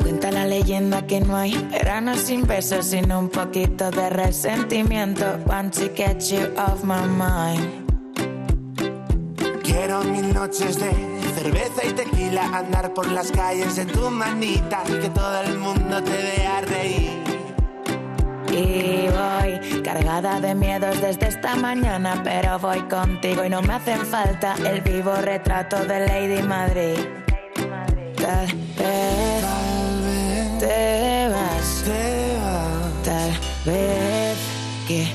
Cuenta 0.00 0.30
la 0.30 0.46
leyenda 0.46 1.06
que 1.06 1.20
no 1.20 1.36
hay 1.36 1.52
verano 1.70 2.16
sin 2.16 2.46
besos, 2.46 2.86
sino 2.86 3.18
un 3.18 3.28
poquito 3.28 3.90
de 3.90 4.08
resentimiento. 4.08 5.26
Want 5.44 5.74
to 5.74 5.90
get 5.94 6.22
you 6.30 6.48
off 6.56 6.82
my 6.82 7.06
mind. 7.06 7.86
Quiero 9.62 10.02
mil 10.04 10.32
noches 10.32 10.80
de 10.80 10.90
cerveza 11.34 11.84
y 11.86 11.92
tequila, 11.92 12.46
andar 12.46 12.94
por 12.94 13.12
las 13.12 13.30
calles 13.30 13.76
en 13.76 13.88
tu 13.88 14.08
manita, 14.08 14.84
que 14.84 15.10
todo 15.10 15.42
el 15.42 15.58
mundo 15.58 16.02
te 16.02 16.12
vea 16.12 16.62
reír. 16.62 17.29
Y 18.50 19.08
voy 19.08 19.82
cargada 19.82 20.40
de 20.40 20.54
miedos 20.54 21.00
desde 21.00 21.28
esta 21.28 21.54
mañana, 21.56 22.20
pero 22.24 22.58
voy 22.58 22.80
contigo 22.82 23.44
y 23.44 23.48
no 23.48 23.62
me 23.62 23.74
hacen 23.74 24.04
falta 24.04 24.54
el 24.66 24.80
vivo 24.80 25.14
retrato 25.16 25.84
de 25.84 26.06
Lady 26.06 26.42
Madrid. 26.42 26.98
Tal 28.16 28.46
vez 28.76 29.44
te 30.58 31.28
vas, 31.28 31.84
tal 33.04 33.30
vez 33.64 34.38
que 34.88 35.06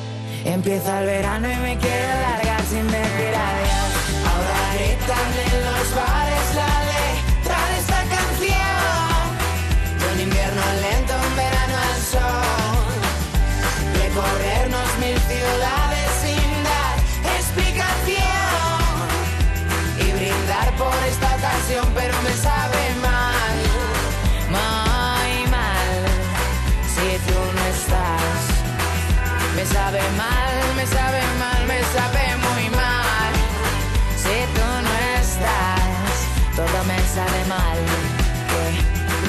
empieza 0.45 1.01
el 1.01 1.05
verano 1.05 1.51
y 1.51 1.55
me 1.57 1.77
quiero 1.77 2.21
largar 2.21 2.44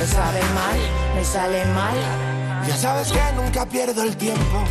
Me 0.07 0.13
sabe 0.13 0.41
mal, 0.55 0.79
me 1.17 1.25
sale 1.25 1.65
mal. 1.75 1.97
Ya 2.69 2.77
sabes 2.77 3.11
que 3.11 3.21
nunca 3.35 3.67
pierdo 3.67 4.05
el 4.05 4.17
tiempo 4.17 4.63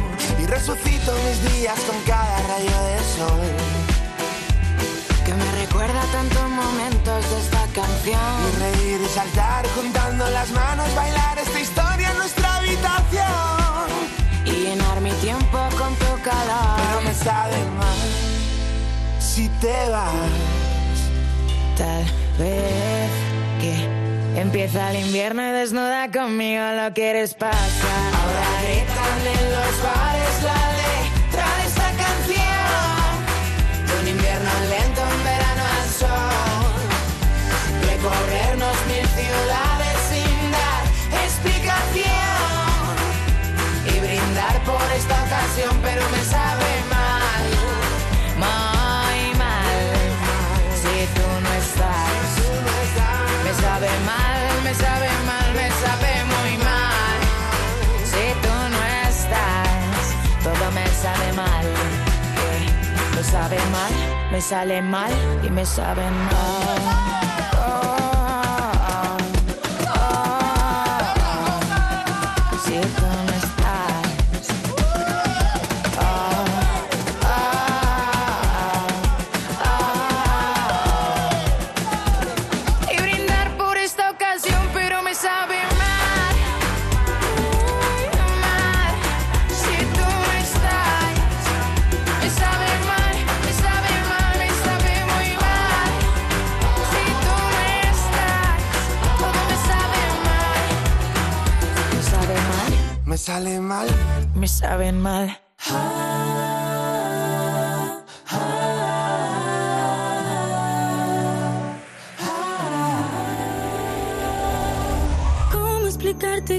y 0.42 0.46
resucito 0.46 1.12
mis 1.28 1.54
días 1.54 1.78
con 1.82 2.00
cada 2.04 2.38
rayo 2.48 2.78
de 2.88 2.98
sol. 3.18 3.42
Que 5.26 5.34
me 5.34 5.52
recuerda 5.62 6.02
tantos 6.14 6.50
momentos 6.50 7.30
de 7.30 7.38
esta 7.38 7.68
canción. 7.74 8.22
Y 8.48 8.60
reír 8.60 9.02
y 9.02 9.10
saltar 9.10 9.68
juntando 9.76 10.26
las 10.30 10.50
manos, 10.52 10.96
bailar 10.96 11.38
esta 11.38 11.60
historia 11.60 12.12
en 12.12 12.18
nuestra 12.18 12.56
habitación. 12.56 13.88
Y 14.46 14.52
llenar 14.52 15.02
mi 15.02 15.12
tiempo 15.20 15.60
con 15.78 15.94
tu 15.96 16.22
calor. 16.24 16.78
Pero 16.78 17.02
me 17.04 17.14
sabe 17.14 17.58
mal 17.78 18.08
si 19.20 19.50
te 19.60 19.90
vas. 19.90 20.14
Tal 21.76 22.06
vez 22.40 23.12
que 23.60 23.95
empieza 24.36 24.92
el 24.92 25.06
invierno 25.06 25.42
y 25.48 25.52
desnuda 25.52 26.12
conmigo 26.12 26.64
lo 26.82 26.94
quieres 26.94 27.34
pasar. 27.34 28.14
Ahora 28.22 28.46
gritan 28.62 29.20
en 29.36 29.52
los 29.56 29.84
bares 29.84 30.44
la 30.44 30.62
letra 30.82 31.46
de 31.58 31.64
esta 31.66 31.90
canción. 32.04 33.12
Un 34.02 34.08
invierno 34.08 34.50
lento, 34.70 35.02
un 35.02 35.24
verano 35.24 35.64
al 35.80 35.90
sol. 36.02 36.74
Recorrernos 37.90 38.78
mil 38.88 39.08
ciudades 39.20 39.98
sin 40.12 40.52
dar 40.52 40.84
explicación. 41.24 42.14
Y 43.88 44.00
brindar 44.00 44.56
por 44.64 44.86
esta 44.96 45.16
ocasión, 45.24 45.74
pero 45.82 46.04
me 46.10 46.24
sabe 46.24 46.65
me 64.32 64.42
sale 64.42 64.82
mal 64.82 65.12
y 65.44 65.50
me 65.50 65.66
sabe 65.66 66.04
mal. 66.10 67.35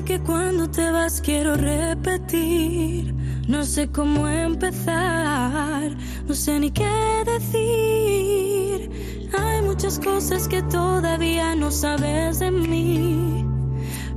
Que 0.06 0.20
cuando 0.20 0.70
te 0.70 0.88
vas 0.92 1.20
quiero 1.20 1.56
repetir? 1.56 3.12
No 3.48 3.64
sé 3.64 3.88
cómo 3.88 4.28
empezar, 4.28 5.90
no 6.26 6.34
sé 6.34 6.60
ni 6.60 6.70
qué 6.70 6.88
decir. 7.26 8.90
Hay 9.36 9.62
muchas 9.62 9.98
cosas 9.98 10.46
que 10.46 10.62
todavía 10.62 11.56
no 11.56 11.72
sabes 11.72 12.38
de 12.38 12.52
mí, 12.52 13.44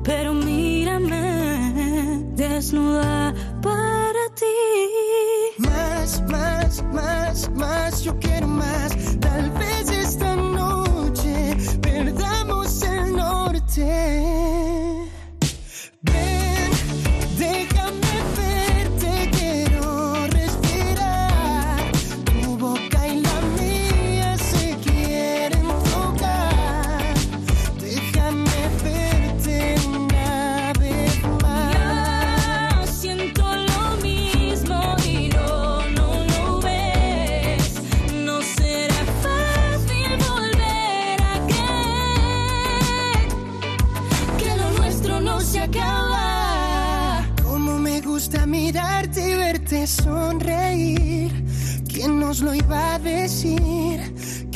pero 0.03 0.33
mírame 0.33 2.23
desnuda 2.35 3.33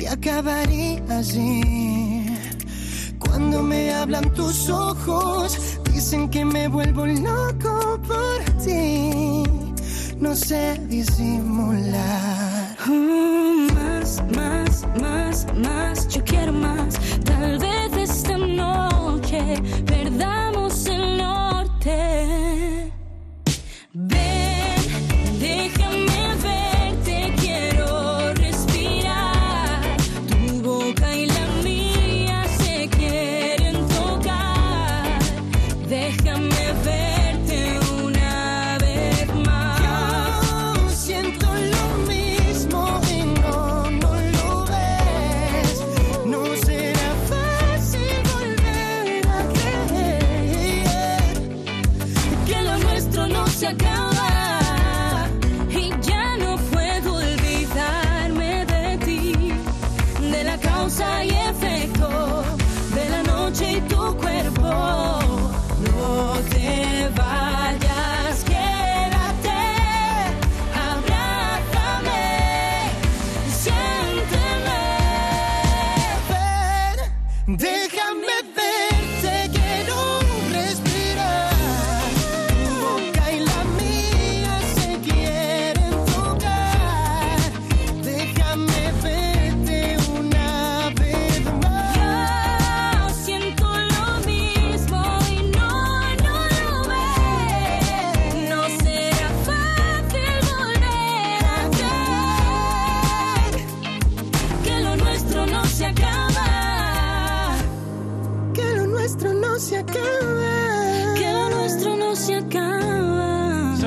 Que 0.03 0.09
acabaría 0.09 1.01
así. 1.17 2.25
Cuando 3.19 3.63
me 3.63 3.93
hablan 3.93 4.33
tus 4.33 4.69
ojos, 4.69 5.79
dicen 5.93 6.29
que 6.29 6.43
me 6.43 6.67
vuelvo 6.67 7.05
loco 7.05 8.01
por 8.05 8.43
ti. 8.65 9.43
No 10.19 10.35
sé 10.35 10.77
disimular. 10.89 12.75
Mm, 12.85 13.73
más, 13.73 14.21
más, 14.35 14.85
más, 14.99 15.47
más, 15.55 16.07
yo 16.09 16.21
quiero 16.25 16.51
más. 16.51 16.95
Tal 17.23 17.59
vez 17.59 17.93
esta 17.95 18.37
noche 18.37 19.55
perdamos 19.85 20.85
el 20.85 21.17
norte. 21.17 22.42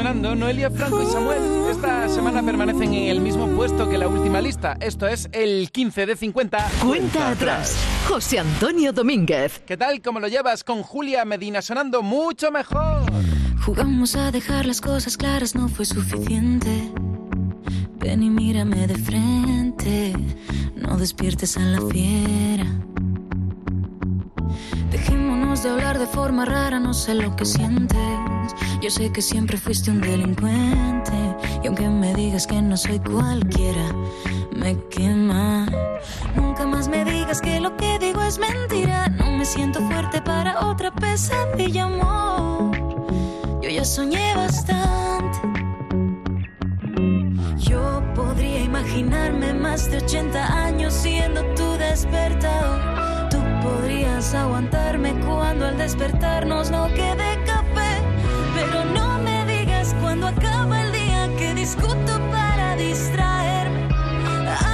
Sonando 0.07 0.37
Noelia 0.37 0.71
Franco 0.71 1.03
y 1.03 1.07
Samuel. 1.07 1.43
Esta 1.69 2.09
semana 2.09 2.41
permanecen 2.41 2.95
en 2.95 3.09
el 3.09 3.21
mismo 3.21 3.49
puesto 3.49 3.89
que 3.89 3.99
la 3.99 4.07
última 4.07 4.41
lista. 4.41 4.77
Esto 4.79 5.09
es 5.09 5.29
el 5.33 5.69
15 5.73 6.07
de 6.07 6.15
50. 6.15 6.71
Cuenta 6.87 7.31
atrás. 7.31 7.77
José 8.07 8.39
Antonio 8.39 8.93
Domínguez. 8.93 9.63
¿Qué 9.67 9.77
tal? 9.77 10.01
¿Cómo 10.01 10.21
lo 10.21 10.29
llevas 10.29 10.63
con 10.63 10.85
Julia 10.85 11.25
Medina 11.25 11.61
sonando 11.61 12.03
mucho 12.03 12.53
mejor? 12.53 13.03
Jugamos 13.65 14.15
a 14.15 14.31
dejar 14.31 14.67
las 14.67 14.81
cosas 14.81 15.17
claras, 15.17 15.57
no 15.57 15.69
fue 15.69 15.85
suficiente. 15.85 16.93
Ven 17.99 18.23
y 18.23 18.31
mírame 18.31 18.87
de 18.87 18.95
frente, 18.95 20.13
no 20.77 20.99
despiertes 20.99 21.57
a 21.57 21.63
la 21.63 21.81
fiera. 21.81 22.67
Dejémonos 24.93 25.65
de 25.65 25.71
hablar 25.71 25.99
de 25.99 26.07
forma 26.07 26.45
rara, 26.45 26.79
no 26.79 26.95
sé 26.95 27.15
lo 27.15 27.35
que 27.35 27.45
sientes. 27.45 28.36
Yo 28.81 28.91
sé 28.91 29.11
que 29.11 29.23
siempre 29.23 29.57
fuiste 29.57 29.91
un 29.91 30.01
delincuente. 30.01 31.13
Y 31.63 31.67
aunque 31.67 31.89
me 31.89 32.15
digas 32.15 32.47
que 32.47 32.61
no 32.61 32.77
soy 32.77 32.99
cualquiera, 33.01 33.93
me 34.55 34.77
quema. 34.89 35.67
Nunca 36.35 36.67
más 36.67 36.89
me 36.89 37.05
digas 37.05 37.41
que 37.41 37.61
lo 37.61 37.77
que 37.77 37.99
digo 37.99 38.23
es 38.23 38.39
mentira. 38.39 39.09
No 39.09 39.31
me 39.33 39.45
siento 39.45 39.81
fuerte 39.89 40.21
para 40.23 40.67
otra 40.67 40.95
pesadilla, 40.95 41.85
amor. 41.85 42.77
Yo 43.63 43.71
ya 43.71 43.85
soñé 43.85 44.35
bastante. 44.35 45.39
Yo 47.57 48.03
podría 48.15 48.61
imaginarme 48.61 49.53
más 49.55 49.91
de 49.91 49.99
80 49.99 50.65
años 50.65 50.93
siendo 50.93 51.43
tu 51.55 51.73
despertador. 51.73 53.29
Tú 53.29 53.39
podrías 53.63 54.35
aguantarme 54.35 55.15
cuando 55.27 55.67
al 55.67 55.77
despertarnos 55.79 56.71
no 56.71 56.87
quede. 56.89 57.36
No 58.85 59.19
me 59.19 59.45
digas 59.47 59.95
cuando 60.01 60.29
acaba 60.29 60.83
el 60.83 60.93
día 60.93 61.29
que 61.39 61.55
discuto 61.55 62.13
para 62.31 62.77
distraerme. 62.77 63.89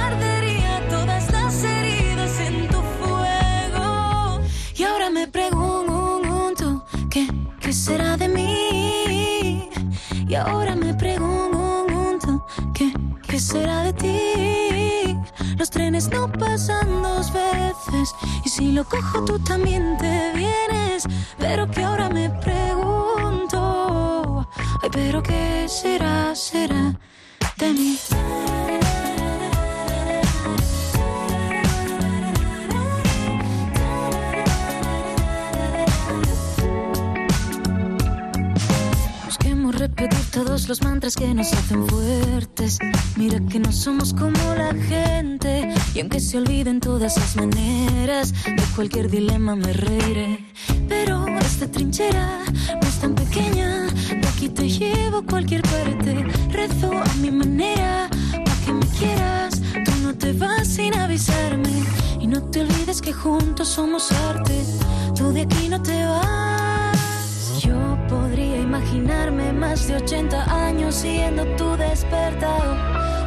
Ardería 0.05 0.87
todas 0.89 1.31
las 1.31 1.63
heridas 1.63 2.39
en 2.39 2.67
tu 2.67 2.81
fuego. 2.99 4.41
Y 4.75 4.83
ahora 4.83 5.09
me 5.09 5.27
pregunto, 5.27 6.85
¿qué, 7.09 7.27
qué 7.59 7.73
será 7.73 8.17
de 8.17 8.27
mí? 8.27 9.69
Y 10.27 10.35
ahora 10.35 10.75
me 10.75 10.93
pregunto, 10.93 12.45
¿qué, 12.73 12.91
qué 13.27 13.39
será 13.39 13.83
de 13.83 13.93
ti? 13.93 15.17
Los 15.57 15.69
trenes 15.69 16.09
no 16.09 16.31
pasan 16.31 17.01
dos 17.01 17.31
veces 17.31 18.15
y 18.43 18.49
si 18.49 18.71
lo 18.71 18.83
cojo 18.83 19.23
tú 19.23 19.39
también 19.39 19.97
te 19.97 20.31
vienes. 20.35 21.03
Pero 21.37 21.69
que 21.69 21.83
ahora 21.83 22.09
me 22.09 22.29
pregunto, 22.29 22.52
ay, 24.83 24.89
pero 24.91 25.23
qué 25.23 25.65
será, 25.67 26.35
será 26.35 26.99
de 27.57 27.73
mí. 27.73 27.97
Busquemos 39.25 39.75
repetir 39.75 40.19
todos 40.31 40.67
los 40.67 40.81
mantras 40.83 41.15
que 41.15 41.33
nos 41.33 41.53
hacen 41.53 41.87
fuertes. 41.87 42.79
Mira 43.15 43.39
que 43.49 43.59
no 43.59 43.71
somos 43.71 44.13
como 44.13 44.37
la 44.55 44.73
gente. 44.73 45.73
Y 45.95 46.01
aunque 46.01 46.19
se 46.19 46.37
olviden 46.37 46.79
todas 46.79 47.17
las 47.17 47.35
maneras, 47.35 48.33
de 48.45 48.63
cualquier 48.75 49.09
dilema 49.09 49.55
me 49.55 49.71
reiré. 49.73 50.45
Pero 50.89 51.25
esta 51.39 51.67
trinchera 51.67 52.43
no 52.81 52.87
es 52.87 52.99
tan 52.99 53.15
pequeña. 53.15 53.72
Aquí 54.43 54.51
te 54.51 54.67
llevo 54.67 55.19
a 55.19 55.21
cualquier 55.23 55.61
parte. 55.61 56.25
Rezo 56.49 56.91
a 56.91 57.13
mi 57.21 57.31
manera, 57.31 58.09
pa' 58.31 58.65
que 58.65 58.73
me 58.73 58.85
quieras. 58.87 59.61
Tú 59.85 59.91
no 60.01 60.13
te 60.13 60.33
vas 60.33 60.67
sin 60.67 60.93
avisarme. 60.95 61.85
Y 62.19 62.27
no 62.27 62.43
te 62.51 62.59
olvides 62.59 63.01
que 63.01 63.13
juntos 63.13 63.69
somos 63.69 64.11
arte. 64.11 64.65
Tú 65.15 65.31
de 65.31 65.43
aquí 65.43 65.69
no 65.69 65.81
te 65.81 66.05
vas. 66.05 67.61
Yo 67.61 67.97
podría 68.09 68.57
imaginarme 68.57 69.53
más 69.53 69.87
de 69.87 69.95
80 69.95 70.67
años 70.67 70.93
siendo 70.95 71.45
tu 71.55 71.77
despertador. 71.77 72.75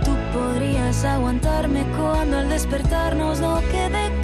Tú 0.05 0.11
podrías 0.35 1.03
aguantarme 1.03 1.87
cuando 1.97 2.37
al 2.37 2.51
despertarnos 2.51 3.41
no 3.41 3.63
quede 3.73 4.16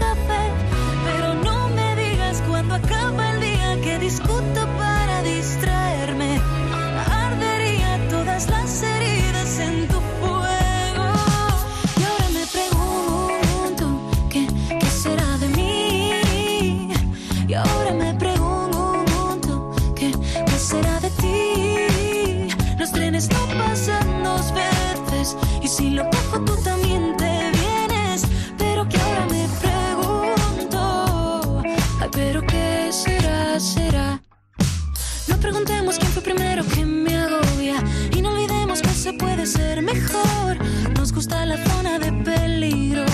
ser 39.47 39.83
mejor. 39.83 40.57
Nos 40.97 41.13
gusta 41.13 41.45
la 41.47 41.57
zona 41.65 41.99
de 41.99 42.13
peligro, 42.13 43.05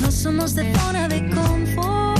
no 0.00 0.10
somos 0.10 0.54
de 0.54 0.72
zona 0.78 1.08
de 1.08 1.28
confort. 1.30 2.18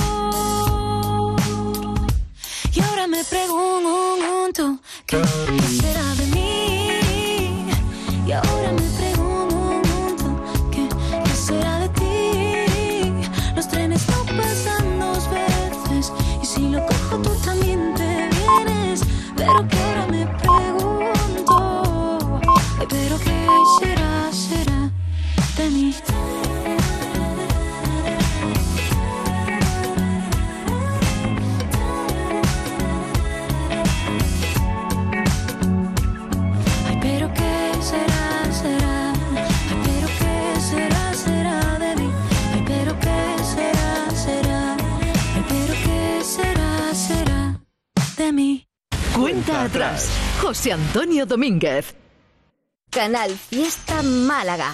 Y 2.73 2.81
ahora 2.81 3.07
me 3.07 3.23
pregunto, 3.23 4.79
¿qué, 5.05 5.21
José 50.49 50.73
Antonio 50.73 51.27
Domínguez. 51.27 51.93
Canal 52.89 53.29
Fiesta 53.37 54.01
Málaga. 54.01 54.71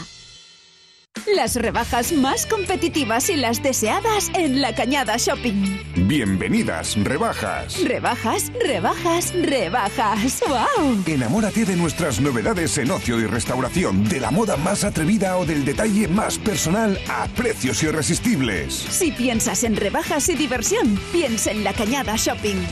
Las 1.35 1.57
rebajas 1.57 2.13
más 2.13 2.45
competitivas 2.45 3.29
y 3.29 3.35
las 3.35 3.61
deseadas 3.61 4.31
en 4.35 4.61
La 4.61 4.73
Cañada 4.73 5.17
Shopping. 5.17 6.07
Bienvenidas, 6.07 6.95
rebajas. 7.03 7.83
Rebajas, 7.83 8.53
rebajas, 8.65 9.33
rebajas. 9.35 10.41
¡Wow! 10.47 11.03
Enamórate 11.07 11.65
de 11.65 11.75
nuestras 11.75 12.21
novedades 12.21 12.77
en 12.77 12.91
ocio 12.91 13.19
y 13.19 13.25
restauración, 13.25 14.07
de 14.07 14.21
la 14.21 14.31
moda 14.31 14.55
más 14.55 14.85
atrevida 14.85 15.35
o 15.35 15.45
del 15.45 15.65
detalle 15.65 16.07
más 16.07 16.37
personal 16.37 16.97
a 17.09 17.27
precios 17.27 17.83
irresistibles. 17.83 18.73
Si 18.73 19.11
piensas 19.11 19.65
en 19.65 19.75
rebajas 19.75 20.29
y 20.29 20.35
diversión, 20.35 20.97
piensa 21.11 21.51
en 21.51 21.65
La 21.65 21.73
Cañada 21.73 22.15
Shopping. 22.15 22.65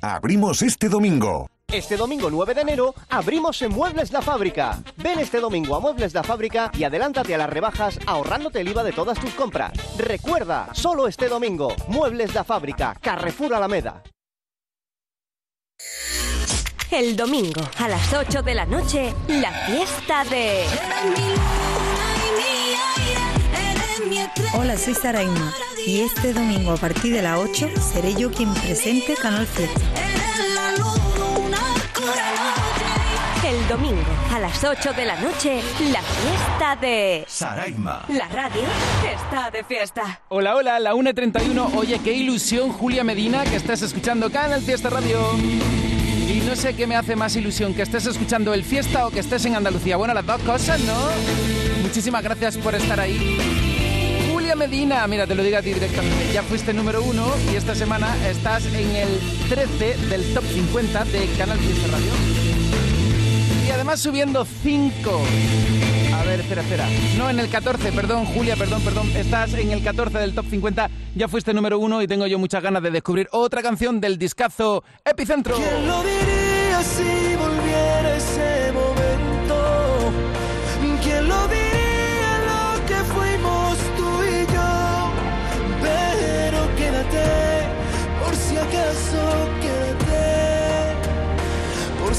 Abrimos 0.00 0.62
este 0.62 0.88
domingo. 0.88 1.48
Este 1.72 1.96
domingo 1.96 2.30
9 2.30 2.52
de 2.52 2.60
enero 2.60 2.94
abrimos 3.08 3.62
en 3.62 3.72
Muebles 3.72 4.12
La 4.12 4.20
Fábrica. 4.20 4.82
Ven 4.96 5.18
este 5.20 5.40
domingo 5.40 5.74
a 5.74 5.80
Muebles 5.80 6.12
La 6.12 6.22
Fábrica 6.22 6.70
y 6.76 6.84
adelántate 6.84 7.34
a 7.34 7.38
las 7.38 7.48
rebajas 7.48 7.98
ahorrándote 8.04 8.60
el 8.60 8.68
IVA 8.68 8.84
de 8.84 8.92
todas 8.92 9.18
tus 9.18 9.30
compras. 9.30 9.72
Recuerda, 9.96 10.68
solo 10.74 11.08
este 11.08 11.28
domingo, 11.30 11.74
Muebles 11.88 12.34
La 12.34 12.44
Fábrica, 12.44 12.94
Carrefour 13.00 13.54
Alameda. 13.54 14.02
El 16.90 17.16
domingo 17.16 17.62
a 17.78 17.88
las 17.88 18.12
8 18.12 18.42
de 18.42 18.54
la 18.54 18.66
noche, 18.66 19.14
la 19.28 19.50
fiesta 19.50 20.24
de... 20.24 20.66
Hola, 24.58 24.76
soy 24.76 24.94
Saraima 24.94 25.54
y 25.86 26.02
este 26.02 26.34
domingo 26.34 26.72
a 26.72 26.76
partir 26.76 27.14
de 27.14 27.22
las 27.22 27.38
8 27.38 27.70
seré 27.80 28.12
yo 28.12 28.30
quien 28.30 28.52
presente 28.52 29.14
Canal 29.14 29.46
Fiesta. 29.46 29.80
El 33.44 33.68
domingo 33.68 34.00
a 34.32 34.38
las 34.38 34.62
8 34.62 34.92
de 34.92 35.04
la 35.04 35.16
noche, 35.16 35.60
la 35.90 36.00
fiesta 36.00 36.76
de... 36.80 37.24
Saraima. 37.26 38.04
La 38.08 38.28
radio 38.28 38.62
está 39.04 39.50
de 39.50 39.64
fiesta. 39.64 40.20
Hola, 40.28 40.56
hola, 40.56 40.78
la 40.78 40.94
1.31. 40.94 41.74
Oye, 41.74 42.00
qué 42.02 42.12
ilusión, 42.12 42.72
Julia 42.72 43.02
Medina, 43.04 43.44
que 43.44 43.56
estés 43.56 43.82
escuchando 43.82 44.30
Canal 44.30 44.62
Fiesta 44.62 44.90
Radio. 44.90 45.18
Y 45.36 46.42
no 46.46 46.54
sé 46.54 46.74
qué 46.74 46.86
me 46.86 46.96
hace 46.96 47.16
más 47.16 47.34
ilusión, 47.34 47.74
que 47.74 47.82
estés 47.82 48.06
escuchando 48.06 48.54
el 48.54 48.64
Fiesta 48.64 49.06
o 49.06 49.10
que 49.10 49.20
estés 49.20 49.44
en 49.44 49.56
Andalucía. 49.56 49.96
Bueno, 49.96 50.14
las 50.14 50.24
dos 50.24 50.40
cosas, 50.42 50.80
¿no? 50.80 50.94
Muchísimas 51.82 52.22
gracias 52.22 52.56
por 52.56 52.74
estar 52.74 53.00
ahí. 53.00 53.81
Medina, 54.56 55.06
mira, 55.06 55.26
te 55.26 55.34
lo 55.34 55.42
digo 55.42 55.56
a 55.56 55.62
ti 55.62 55.72
directamente. 55.72 56.32
Ya 56.32 56.42
fuiste 56.42 56.72
número 56.74 57.02
uno 57.02 57.26
y 57.52 57.56
esta 57.56 57.74
semana 57.74 58.14
estás 58.28 58.66
en 58.66 58.96
el 58.96 59.18
13 59.48 59.96
del 60.08 60.34
top 60.34 60.44
50 60.44 61.04
de 61.06 61.26
Canal 61.38 61.58
Fiesta 61.58 61.88
Radio. 61.88 62.12
Y 63.66 63.70
además 63.70 64.00
subiendo 64.00 64.44
5. 64.44 65.22
A 66.14 66.24
ver, 66.24 66.40
espera, 66.40 66.62
espera. 66.62 66.86
No, 67.16 67.30
en 67.30 67.40
el 67.40 67.48
14, 67.48 67.92
perdón, 67.92 68.26
Julia, 68.26 68.56
perdón, 68.56 68.82
perdón. 68.82 69.10
Estás 69.16 69.54
en 69.54 69.70
el 69.70 69.82
14 69.82 70.18
del 70.18 70.34
top 70.34 70.46
50. 70.50 70.90
Ya 71.14 71.28
fuiste 71.28 71.54
número 71.54 71.78
uno 71.78 72.02
y 72.02 72.06
tengo 72.06 72.26
yo 72.26 72.38
muchas 72.38 72.62
ganas 72.62 72.82
de 72.82 72.90
descubrir 72.90 73.28
otra 73.32 73.62
canción 73.62 74.00
del 74.00 74.18
discazo 74.18 74.84
Epicentro. 75.04 75.56
¿Quién 75.56 75.86
lo 75.86 76.02
diría 76.02 76.31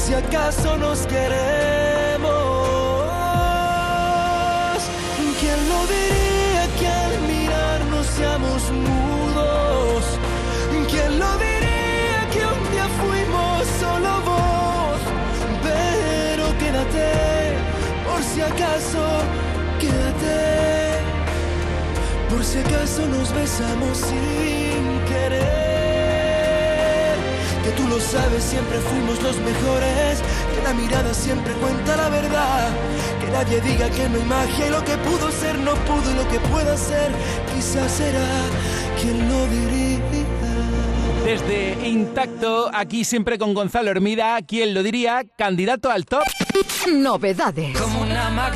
si 0.04 0.12
acaso 0.12 0.76
nos 0.76 1.06
queremos. 1.06 2.34
¿Quién 5.40 5.68
lo 5.70 5.80
diría 5.94 6.64
que 6.78 6.88
al 6.88 7.14
mirarnos 7.32 8.06
seamos 8.06 8.62
mudos? 8.70 10.04
¿Quién 10.90 11.18
lo 11.18 11.30
diría 11.38 12.20
que 12.32 12.42
un 12.54 12.62
día 12.72 12.88
fuimos 13.00 13.66
solo 13.80 14.10
voz? 14.30 15.00
Pero 15.68 16.44
quédate, 16.58 17.10
por 18.06 18.22
si 18.22 18.40
acaso, 18.42 19.04
quédate. 19.80 21.00
Por 22.28 22.44
si 22.44 22.58
acaso 22.58 23.06
nos 23.06 23.32
besamos 23.32 23.96
sin 23.96 25.00
querer. 25.08 25.63
Que 27.64 27.70
tú 27.70 27.88
lo 27.88 27.98
sabes, 27.98 28.44
siempre 28.44 28.78
fuimos 28.78 29.22
los 29.22 29.36
mejores. 29.38 30.22
Que 30.54 30.62
la 30.62 30.74
mirada 30.74 31.14
siempre 31.14 31.52
cuenta 31.54 31.96
la 31.96 32.08
verdad. 32.08 32.68
Que 33.20 33.30
nadie 33.30 33.60
diga 33.60 33.88
que 33.90 34.08
no 34.08 34.18
hay 34.18 34.24
magia 34.24 34.66
y 34.66 34.70
lo 34.70 34.84
que 34.84 34.96
pudo 34.98 35.30
ser 35.30 35.58
no 35.58 35.74
pudo 35.86 36.10
y 36.10 36.14
lo 36.14 36.28
que 36.28 36.40
pueda 36.40 36.76
ser 36.76 37.10
quizás 37.54 37.90
será. 37.90 38.26
¿Quién 39.00 39.28
lo 39.28 39.46
diría? 39.46 39.84
Desde 41.24 41.88
Intacto, 41.88 42.70
aquí 42.74 43.02
siempre 43.02 43.38
con 43.38 43.54
Gonzalo 43.54 43.90
Hermida, 43.90 44.38
quien 44.46 44.74
lo 44.74 44.82
diría, 44.82 45.22
candidato 45.38 45.90
al 45.90 46.04
top. 46.04 46.22
Novedades. 46.92 47.74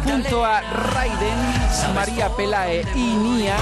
Junto 0.04 0.44
a 0.44 0.60
Raiden, 0.60 1.94
María 1.94 2.28
Pelae 2.36 2.84
y 2.94 3.14
Nia. 3.14 3.56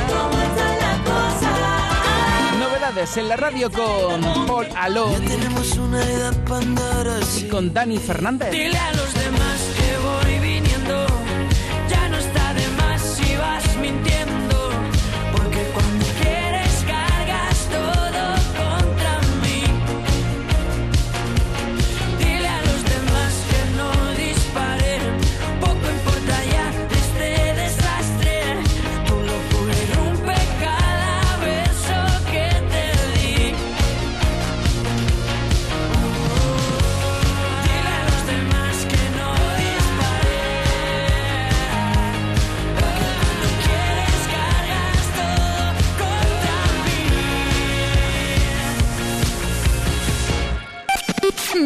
En 2.88 3.29
la 3.29 3.37
radio 3.37 3.68
con 3.68 4.46
Paul 4.46 4.68
así. 7.20 7.44
y 7.44 7.49
con 7.49 7.75
Dani 7.75 7.99
Fernández. 7.99 8.53
Dile 8.53 8.79
a 8.79 8.92
los 8.92 9.12
demás 9.12 9.75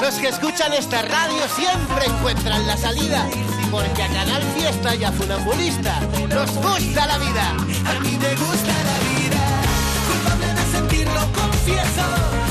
Los 0.00 0.14
que 0.14 0.28
escuchan 0.28 0.72
esta 0.72 1.02
radio 1.02 1.46
siempre 1.54 2.06
encuentran 2.06 2.66
la 2.66 2.76
salida, 2.76 3.28
porque 3.70 4.02
a 4.02 4.08
Canal 4.08 4.42
Fiesta 4.56 4.94
y 4.94 5.04
a 5.04 5.12
Funambulista 5.12 6.00
nos 6.28 6.50
gusta 6.54 7.06
la 7.06 7.18
vida. 7.18 7.50
A 7.50 8.00
mí 8.00 8.18
me 8.18 8.34
gusta 8.34 8.72
la 8.72 8.98
vida, 9.10 9.42
culpable 10.08 10.46
de 10.54 10.72
sentirlo, 10.72 11.20
confieso. 11.32 12.06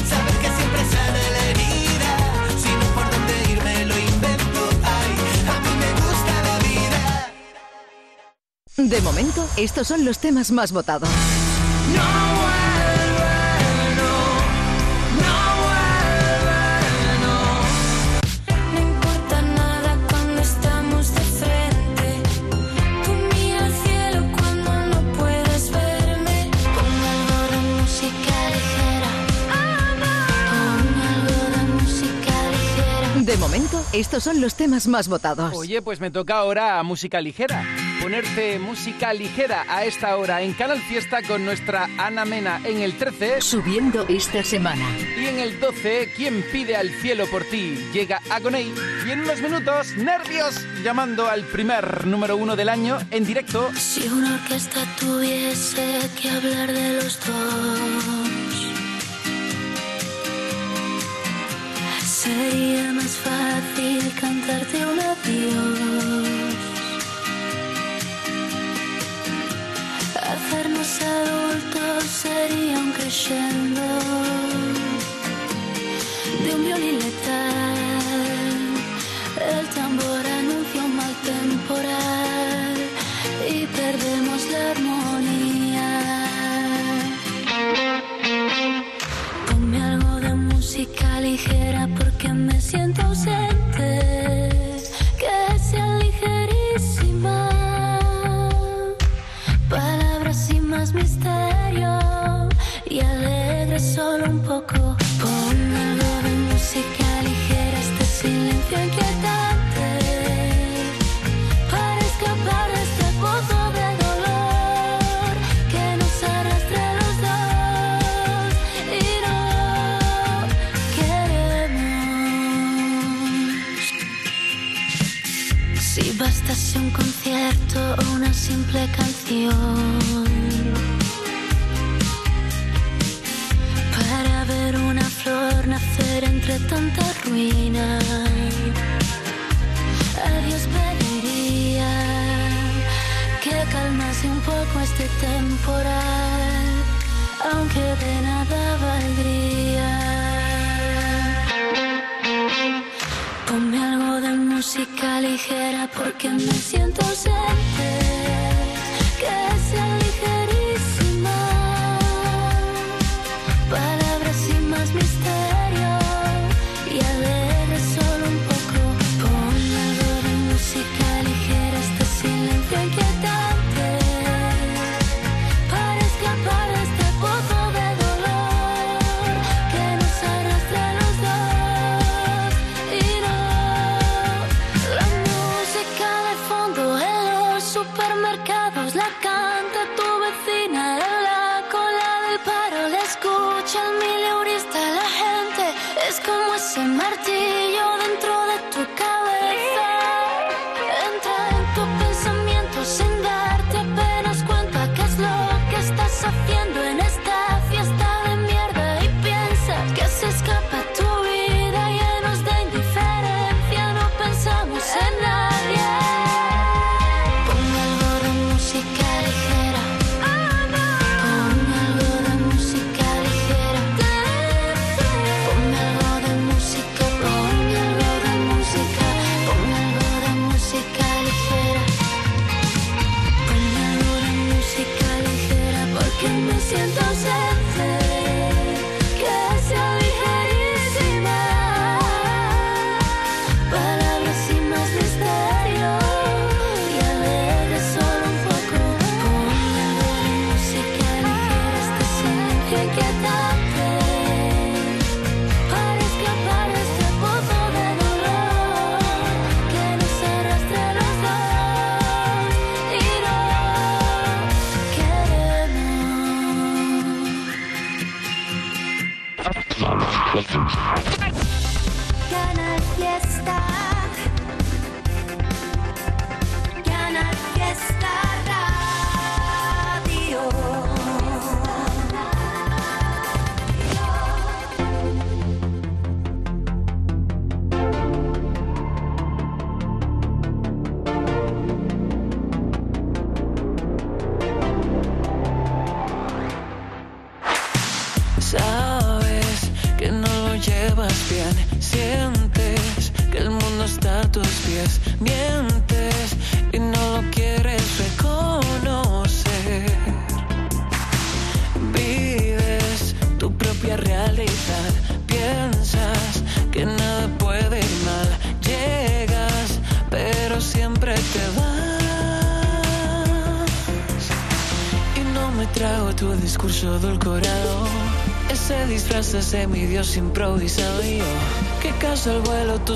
Saber 0.08 0.36
que 0.42 0.48
siempre 0.58 0.86
sale 0.92 1.32
la 1.32 1.46
herida, 1.50 2.12
si 2.62 2.70
no 2.70 2.86
por 2.94 3.10
dónde 3.10 3.52
irme 3.52 3.86
lo 3.86 3.98
invento. 3.98 4.70
Ay, 4.84 5.12
a 5.50 5.60
mí 5.60 5.72
me 5.80 5.92
gusta 6.02 6.34
la 6.44 6.58
vida. 6.68 7.34
De 8.78 9.02
momento, 9.02 9.50
estos 9.58 9.88
son 9.88 10.06
los 10.06 10.20
temas 10.20 10.52
más 10.52 10.72
votados. 10.72 11.10
No 11.96 12.29
estos 33.94 34.24
son 34.24 34.40
los 34.40 34.56
temas 34.56 34.88
más 34.88 35.08
votados. 35.08 35.54
Oye, 35.56 35.82
pues 35.82 36.00
me 36.00 36.12
toca 36.12 36.38
ahora 36.38 36.82
música 36.84 37.22
ligera. 37.22 37.66
Ponerte 38.02 38.60
música 38.60 39.14
ligera 39.14 39.66
a 39.68 39.84
esta 39.84 40.16
hora 40.16 40.42
en 40.42 40.54
Canal 40.54 40.80
Fiesta 40.80 41.22
con 41.24 41.44
nuestra 41.44 41.90
Ana 41.98 42.24
Mena 42.24 42.62
en 42.64 42.82
el 42.82 42.98
13. 42.98 43.42
Subiendo 43.42 44.06
esta 44.08 44.44
semana. 44.44 44.86
Y 45.20 45.26
en 45.26 45.40
el 45.40 45.60
12, 45.60 46.14
¿Quién 46.16 46.44
pide 46.52 46.76
al 46.76 46.90
cielo 46.90 47.26
por 47.28 47.44
ti? 47.44 47.78
Llega 47.92 48.22
Agoney. 48.30 48.74
Y 49.06 49.12
en 49.12 49.22
unos 49.22 49.42
minutos, 49.42 49.98
Nervios, 49.98 50.56
llamando 50.84 51.28
al 51.28 51.44
primer 51.46 52.06
número 52.06 52.38
uno 52.38 52.56
del 52.56 52.70
año 52.70 53.00
en 53.12 53.26
directo. 53.26 53.70
Si 53.76 54.08
una 54.08 54.36
orquesta 54.36 54.82
tuviese 55.00 56.00
que 56.22 56.30
hablar 56.30 56.72
de 56.72 56.94
los 57.02 57.20
dos, 57.26 57.69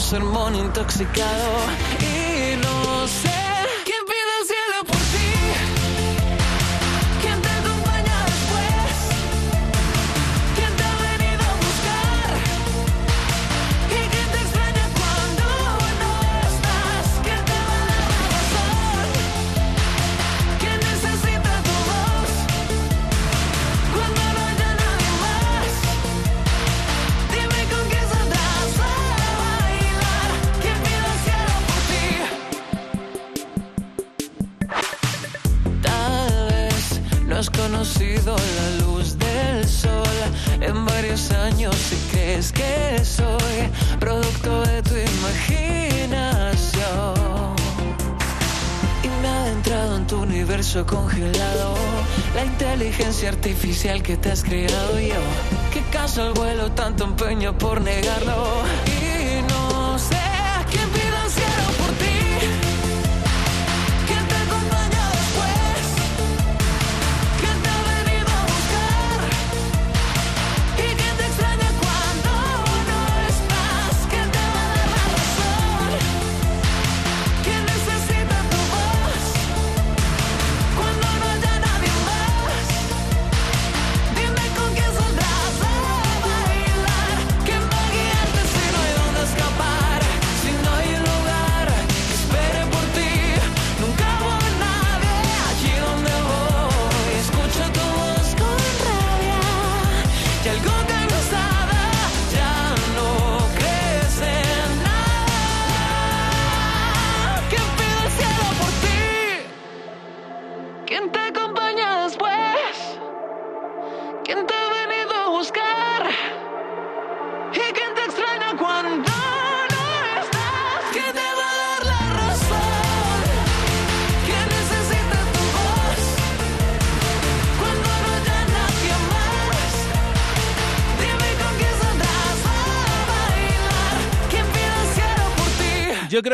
sermón 0.04 0.56
intoxicado. 0.56 1.73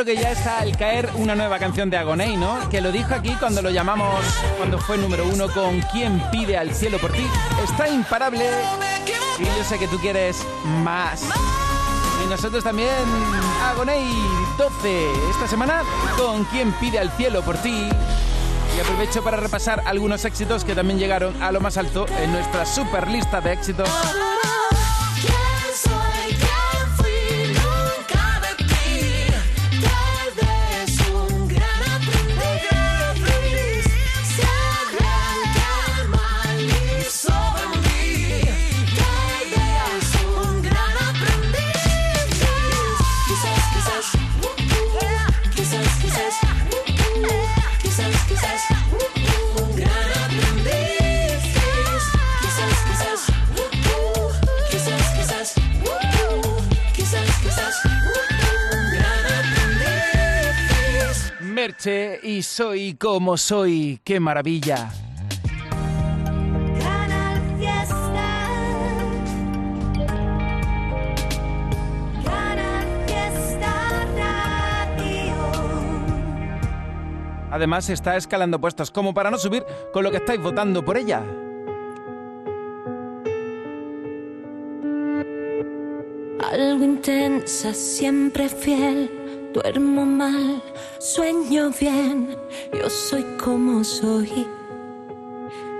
Que 0.06 0.16
ya 0.16 0.32
está 0.32 0.60
al 0.60 0.78
caer 0.78 1.10
una 1.16 1.36
nueva 1.36 1.60
canción 1.60 1.90
de 1.90 1.98
Agoney, 1.98 2.38
¿no? 2.38 2.70
Que 2.70 2.80
lo 2.80 2.92
dijo 2.92 3.14
aquí 3.14 3.36
cuando 3.40 3.62
lo 3.62 3.70
llamamos, 3.70 4.24
cuando 4.58 4.78
fue 4.80 4.98
número 4.98 5.26
uno 5.26 5.50
con 5.52 5.82
¿Quién 5.92 6.22
pide 6.32 6.58
al 6.58 6.74
cielo 6.74 6.98
por 7.00 7.12
ti? 7.12 7.26
Está 7.64 7.90
imparable 7.90 8.46
y 9.40 9.44
yo 9.44 9.64
sé 9.64 9.78
que 9.78 9.88
tú 9.88 9.98
quieres 10.00 10.46
más. 10.84 11.24
Y 12.24 12.30
nosotros 12.30 12.64
también, 12.64 12.90
Agoney 13.64 14.14
12, 14.58 15.30
esta 15.32 15.48
semana 15.48 15.84
con 16.18 16.46
¿Quién 16.46 16.72
pide 16.74 17.00
al 17.00 17.12
cielo 17.12 17.42
por 17.42 17.58
ti? 17.58 17.90
Y 18.78 18.80
aprovecho 18.80 19.24
para 19.24 19.38
repasar 19.38 19.82
algunos 19.86 20.24
éxitos 20.26 20.64
que 20.64 20.76
también 20.76 21.00
llegaron 21.00 21.42
a 21.42 21.52
lo 21.52 21.60
más 21.60 21.78
alto 21.78 22.06
en 22.22 22.32
nuestra 22.32 22.66
super 22.66 23.08
lista 23.08 23.42
de 23.42 23.54
éxitos. 23.54 23.90
Soy 62.60 62.96
como 62.96 63.38
soy, 63.38 64.02
qué 64.04 64.20
maravilla. 64.20 64.92
Canal 66.78 67.58
Fiesta. 67.58 68.48
Canal 72.26 72.86
Fiesta 73.08 74.06
Radio. 74.18 75.36
Además 77.50 77.90
está 77.90 78.18
escalando 78.18 78.60
puestos, 78.60 78.92
como 78.92 79.14
para 79.14 79.32
no 79.32 79.38
subir 79.38 79.64
con 79.94 80.04
lo 80.04 80.12
que 80.12 80.18
estáis 80.18 80.42
votando 80.42 80.84
por 80.84 80.98
ella. 80.98 81.24
Algo 86.52 86.84
intensa, 86.84 87.74
siempre 87.74 88.50
fiel. 88.50 89.19
Duermo 89.54 90.06
mal, 90.06 90.62
sueño 91.00 91.72
bien. 91.80 92.38
Yo 92.72 92.88
soy 92.88 93.24
como 93.44 93.84
soy. 93.84 94.48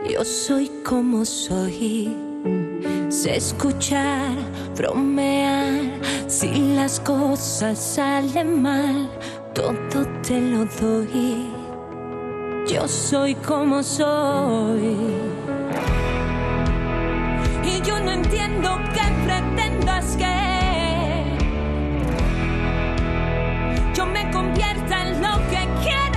Yo 0.10 0.26
soy 0.26 0.72
como 0.84 1.24
soy. 1.24 2.18
Sé 3.10 3.36
escuchar, 3.36 4.36
bromear. 4.76 6.00
Si 6.28 6.74
las 6.74 7.00
cosas 7.00 7.78
salen 7.78 8.60
mal, 8.60 9.08
todo 9.54 10.08
te 10.28 10.42
lo 10.42 10.66
doy. 10.66 11.48
Yo 12.68 12.88
soy 12.88 13.36
como 13.36 13.84
soy. 13.84 14.98
Y 17.64 17.82
yo 17.82 18.00
no 18.00 18.14
entiendo 18.14 18.80
qué 18.96 19.04
pretendas 19.26 20.18
que 20.18 20.39
yo 23.94 24.06
me 24.06 24.30
convierta 24.32 25.08
en 25.08 25.22
lo 25.22 25.38
que 25.50 25.68
quieres 25.82 26.09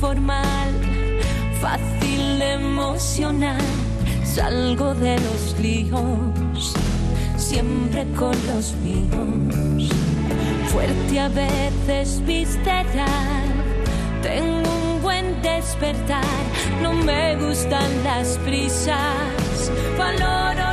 Formal, 0.00 0.70
fácil 1.60 2.38
de 2.38 2.52
emocionar. 2.54 3.60
Salgo 4.24 4.94
de 4.94 5.16
los 5.20 5.58
líos, 5.60 6.74
siempre 7.36 8.06
con 8.14 8.36
los 8.46 8.74
míos 8.76 9.92
fuerte 10.72 11.20
a 11.20 11.28
veces 11.28 12.24
visceral. 12.24 13.44
Tengo 14.22 14.70
un 14.70 15.02
buen 15.02 15.42
despertar, 15.42 16.24
no 16.82 16.92
me 16.92 17.36
gustan 17.36 17.90
las 18.04 18.38
prisas, 18.38 19.70
valoro 19.98 20.71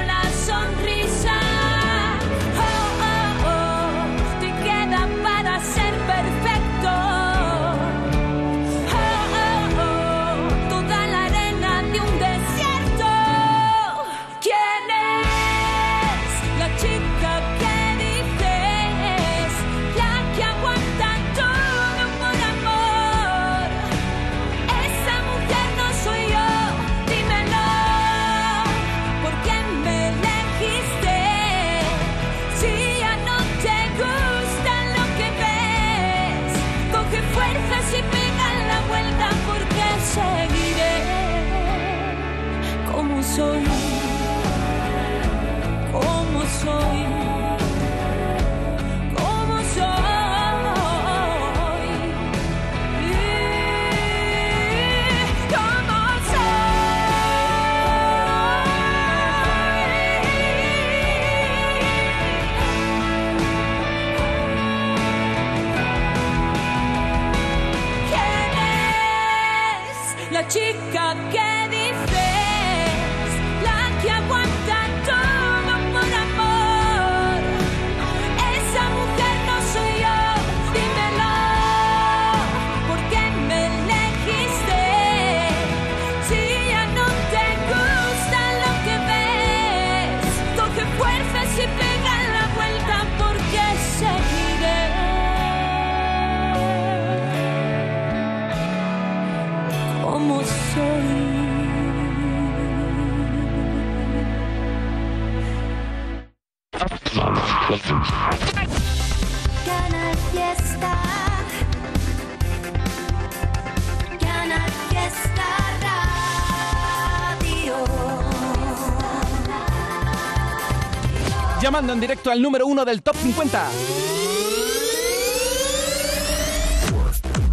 directo 121.99 122.31
al 122.31 122.41
número 122.41 122.65
uno 122.67 122.85
del 122.85 123.01
Top 123.01 123.15
50. 123.15 123.67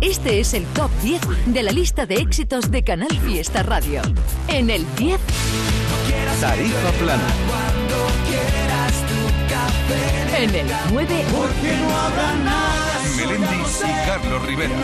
Este 0.01 0.40
es 0.40 0.55
el 0.55 0.64
top 0.66 0.90
10 1.03 1.20
de 1.47 1.62
la 1.62 1.72
lista 1.72 2.07
de 2.07 2.16
éxitos 2.16 2.70
de 2.70 2.84
Canal 2.84 3.11
Fiesta 3.20 3.62
Radio. 3.62 4.03
En 4.49 4.70
el 4.70 4.84
10, 4.97 5.18
Tarifa 6.40 6.90
plana. 6.92 7.22
en 10.38 10.55
el 10.55 10.66
9, 10.92 11.24
Porque 11.32 11.76
no 11.80 11.97
habrá 11.99 12.34
nada. 12.44 12.82
Melendis 13.16 13.80
y 13.80 14.07
Carlos 14.07 14.42
Rivera. 14.47 14.74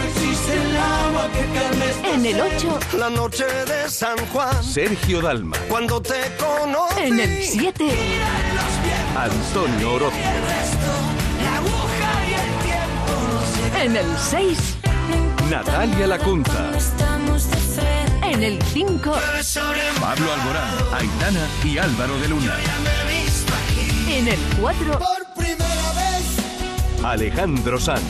En 2.14 2.26
el 2.26 2.40
8, 2.40 2.78
La 2.98 3.10
noche 3.10 3.44
de 3.44 3.88
San 3.90 4.16
Juan, 4.32 4.64
Sergio 4.64 5.20
Dalma. 5.20 5.56
cuando 5.68 6.00
te 6.00 6.14
conocí. 6.38 7.02
en 7.02 7.20
el 7.20 7.42
7, 7.44 7.84
Antonio 9.22 9.92
Orozco. 9.92 10.18
la 11.44 11.56
aguja 11.58 12.10
y 12.28 12.32
el 12.34 12.50
tiempo. 12.64 13.80
en 13.80 13.96
el 13.96 14.18
6, 14.18 14.58
Natalia 15.48 16.06
Lacunza. 16.08 16.70
En 18.22 18.42
el 18.42 18.60
5, 18.62 19.12
Pablo 20.00 20.32
Alborán. 20.32 20.70
Aitana 20.92 21.46
y 21.64 21.78
Álvaro 21.78 22.18
de 22.18 22.28
Luna. 22.28 22.56
en 24.08 24.26
el 24.28 24.38
4, 24.60 24.98
Por 24.98 25.26
primera 25.36 25.92
vez 25.92 27.04
Alejandro 27.04 27.78
Sanz. 27.78 28.00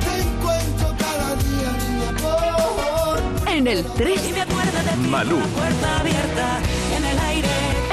te 0.00 0.20
encuentro 0.20 0.94
cada 0.98 1.34
día, 1.36 1.72
niña, 1.88 2.12
por 2.20 3.48
en 3.50 3.66
el 3.68 3.84
3, 3.84 4.28
Y 4.28 4.32
me 4.32 4.42
acuerdo 4.42 4.78
de 4.82 5.02
ti, 5.02 5.08
Malú. 5.08 5.38
puerta 5.38 5.98
abierta 6.00 6.58
en 6.96 7.04
el 7.06 7.18
aire. 7.20 7.48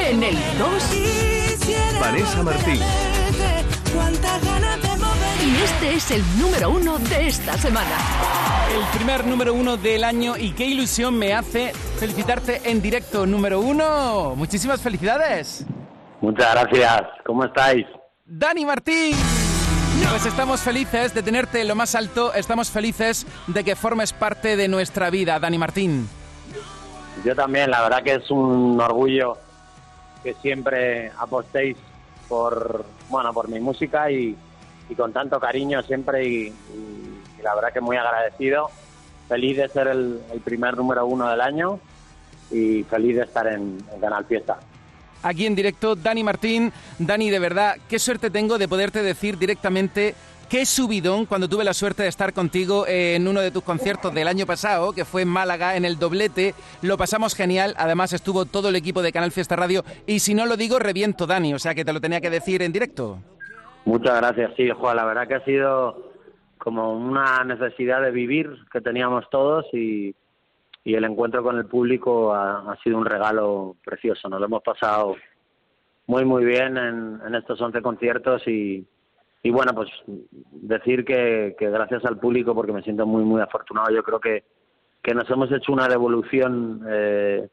en 0.09 0.23
el 0.23 0.35
2 0.59 0.83
Quisiera 0.83 1.34
Vanessa 1.99 2.43
Martín. 2.43 2.79
y 5.45 5.63
este 5.63 5.93
es 5.93 6.11
el 6.11 6.23
número 6.39 6.69
1 6.71 6.97
de 6.99 7.27
esta 7.27 7.57
semana. 7.57 7.97
El 8.73 8.97
primer 8.97 9.25
número 9.25 9.53
uno 9.53 9.77
del 9.77 10.03
año 10.03 10.35
y 10.37 10.51
qué 10.51 10.65
ilusión 10.65 11.17
me 11.17 11.33
hace 11.33 11.73
felicitarte 11.99 12.69
en 12.69 12.81
directo 12.81 13.25
número 13.25 13.59
uno. 13.59 14.35
Muchísimas 14.35 14.81
felicidades. 14.81 15.65
Muchas 16.21 16.53
gracias. 16.53 17.03
¿Cómo 17.25 17.45
estáis? 17.45 17.85
Dani 18.25 18.65
Martín. 18.65 19.15
Pues 20.09 20.25
estamos 20.25 20.61
felices 20.61 21.13
de 21.13 21.23
tenerte 21.23 21.61
en 21.61 21.67
lo 21.67 21.75
más 21.75 21.95
alto, 21.95 22.33
estamos 22.33 22.69
felices 22.69 23.25
de 23.47 23.63
que 23.63 23.75
formes 23.75 24.13
parte 24.13 24.55
de 24.55 24.67
nuestra 24.67 25.09
vida, 25.09 25.39
Dani 25.39 25.57
Martín. 25.57 26.07
Yo 27.23 27.35
también, 27.35 27.71
la 27.71 27.81
verdad 27.81 28.03
que 28.03 28.15
es 28.15 28.29
un 28.29 28.79
orgullo 28.79 29.37
que 30.23 30.33
siempre 30.41 31.11
apostéis 31.17 31.77
por, 32.27 32.85
bueno, 33.09 33.33
por 33.33 33.49
mi 33.49 33.59
música 33.59 34.11
y, 34.11 34.35
con 34.95 35.11
tanto 35.11 35.39
cariño 35.39 35.81
siempre 35.83 36.27
y, 36.27 36.53
la 37.43 37.55
verdad 37.55 37.73
que 37.73 37.81
muy 37.81 37.97
agradecido. 37.97 38.69
Feliz 39.27 39.57
de 39.57 39.69
ser 39.69 39.87
el, 39.87 40.21
el 40.31 40.39
primer 40.41 40.77
número 40.77 41.05
uno 41.05 41.29
del 41.29 41.41
año 41.41 41.79
y 42.51 42.83
feliz 42.83 43.15
de 43.17 43.23
estar 43.23 43.47
en, 43.47 43.77
en 43.91 43.99
Canal 43.99 44.25
Fiesta. 44.25 44.59
Aquí 45.23 45.47
en 45.47 45.55
directo, 45.55 45.95
Dani 45.95 46.23
Martín. 46.23 46.71
Dani, 46.99 47.31
de 47.31 47.39
verdad, 47.39 47.77
qué 47.89 47.97
suerte 47.97 48.29
tengo 48.29 48.59
de 48.59 48.67
poderte 48.67 49.01
decir 49.01 49.39
directamente 49.39 50.13
qué 50.49 50.65
subidón 50.65 51.25
cuando 51.25 51.47
tuve 51.47 51.63
la 51.63 51.73
suerte 51.73 52.03
de 52.03 52.09
estar 52.09 52.33
contigo 52.33 52.85
en 52.87 53.27
uno 53.27 53.41
de 53.41 53.51
tus 53.51 53.63
conciertos 53.63 54.13
del 54.13 54.27
año 54.27 54.45
pasado, 54.45 54.93
que 54.93 55.05
fue 55.05 55.23
en 55.23 55.29
Málaga, 55.29 55.75
en 55.75 55.85
el 55.85 55.97
doblete. 55.97 56.53
Lo 56.81 56.97
pasamos 56.97 57.35
genial. 57.35 57.73
Además, 57.77 58.13
estuvo 58.13 58.45
todo 58.45 58.69
el 58.69 58.75
equipo 58.75 59.01
de 59.01 59.11
Canal 59.11 59.31
Fiesta 59.31 59.55
Radio. 59.55 59.83
Y 60.05 60.19
si 60.19 60.33
no 60.33 60.45
lo 60.45 60.57
digo, 60.57 60.79
reviento, 60.79 61.25
Dani. 61.25 61.53
O 61.53 61.59
sea 61.59 61.75
que 61.75 61.85
te 61.85 61.93
lo 61.93 62.01
tenía 62.01 62.21
que 62.21 62.29
decir 62.29 62.61
en 62.61 62.71
directo. 62.71 63.19
Muchas 63.85 64.17
gracias, 64.17 64.51
sí, 64.55 64.69
Juan. 64.69 64.95
La 64.95 65.05
verdad 65.05 65.27
que 65.27 65.35
ha 65.35 65.45
sido 65.45 66.11
como 66.57 66.93
una 66.93 67.43
necesidad 67.43 68.01
de 68.01 68.11
vivir 68.11 68.49
que 68.71 68.81
teníamos 68.81 69.29
todos 69.29 69.65
y, 69.73 70.15
el 70.83 71.03
encuentro 71.03 71.41
con 71.41 71.57
el 71.57 71.65
público 71.65 72.33
ha, 72.33 72.77
sido 72.83 72.97
un 72.97 73.05
regalo 73.05 73.75
precioso. 73.83 74.29
Nos 74.29 74.39
lo 74.39 74.45
hemos 74.45 74.61
pasado 74.61 75.15
muy, 76.05 76.23
muy 76.25 76.45
bien 76.45 76.77
en, 76.77 77.19
en 77.25 77.33
estos 77.33 77.59
11 77.59 77.81
conciertos 77.81 78.47
y, 78.47 78.85
y 79.45 79.51
bueno, 79.51 79.75
pues 79.75 79.91
decir 80.53 81.05
que, 81.05 81.55
que 81.59 81.69
gracias 81.69 82.03
al 82.03 82.17
público, 82.17 82.55
porque 82.55 82.71
me 82.71 82.81
siento 82.81 83.05
muy, 83.05 83.23
muy 83.23 83.43
afortunado, 83.43 83.93
yo 83.93 84.01
creo 84.01 84.19
que, 84.19 84.43
que 85.03 85.13
nos 85.13 85.29
hemos 85.29 85.51
hecho 85.51 85.71
una 85.71 85.87
devolución 85.87 86.83
eh, 86.89 87.47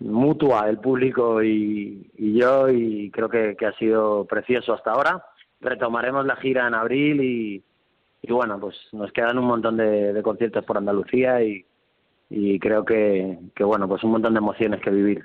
mutua, 0.00 0.68
el 0.68 0.80
público 0.80 1.42
y, 1.42 2.10
yo, 2.18 2.68
y 2.68 3.10
creo 3.10 3.30
que, 3.30 3.56
que 3.56 3.64
ha 3.64 3.72
sido 3.78 4.26
precioso 4.26 4.74
hasta 4.74 4.92
ahora. 4.92 5.24
Retomaremos 5.62 6.26
la 6.26 6.36
gira 6.36 6.68
en 6.68 6.74
abril 6.74 7.22
y, 7.22 7.64
y 8.20 8.30
bueno, 8.30 8.60
pues 8.60 8.76
nos 8.92 9.10
quedan 9.10 9.38
un 9.38 9.46
montón 9.46 9.78
de, 9.78 10.12
de 10.12 10.22
conciertos 10.22 10.62
por 10.66 10.76
Andalucía 10.76 11.42
y, 11.42 11.64
y 12.28 12.58
creo 12.58 12.84
que, 12.84 13.38
que 13.56 13.64
bueno, 13.64 13.88
pues 13.88 14.04
un 14.04 14.10
montón 14.10 14.34
de 14.34 14.40
emociones 14.40 14.82
que 14.82 14.90
vivir. 14.90 15.24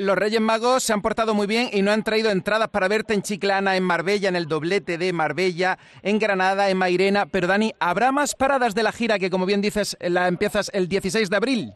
Los 0.00 0.16
Reyes 0.16 0.40
Magos 0.40 0.82
se 0.82 0.94
han 0.94 1.02
portado 1.02 1.34
muy 1.34 1.46
bien 1.46 1.68
y 1.74 1.82
no 1.82 1.90
han 1.90 2.02
traído 2.02 2.30
entradas 2.30 2.68
para 2.68 2.88
verte 2.88 3.12
en 3.12 3.20
Chiclana, 3.20 3.76
en 3.76 3.84
Marbella, 3.84 4.30
en 4.30 4.36
el 4.36 4.46
doblete 4.46 4.96
de 4.96 5.12
Marbella, 5.12 5.76
en 6.02 6.18
Granada, 6.18 6.70
en 6.70 6.78
Mairena. 6.78 7.26
Pero 7.26 7.46
Dani, 7.46 7.72
¿habrá 7.78 8.10
más 8.10 8.34
paradas 8.34 8.74
de 8.74 8.82
la 8.82 8.92
gira 8.92 9.18
que, 9.18 9.28
como 9.28 9.44
bien 9.44 9.60
dices, 9.60 9.98
la 10.00 10.26
empiezas 10.26 10.70
el 10.72 10.88
16 10.88 11.28
de 11.28 11.36
abril? 11.36 11.72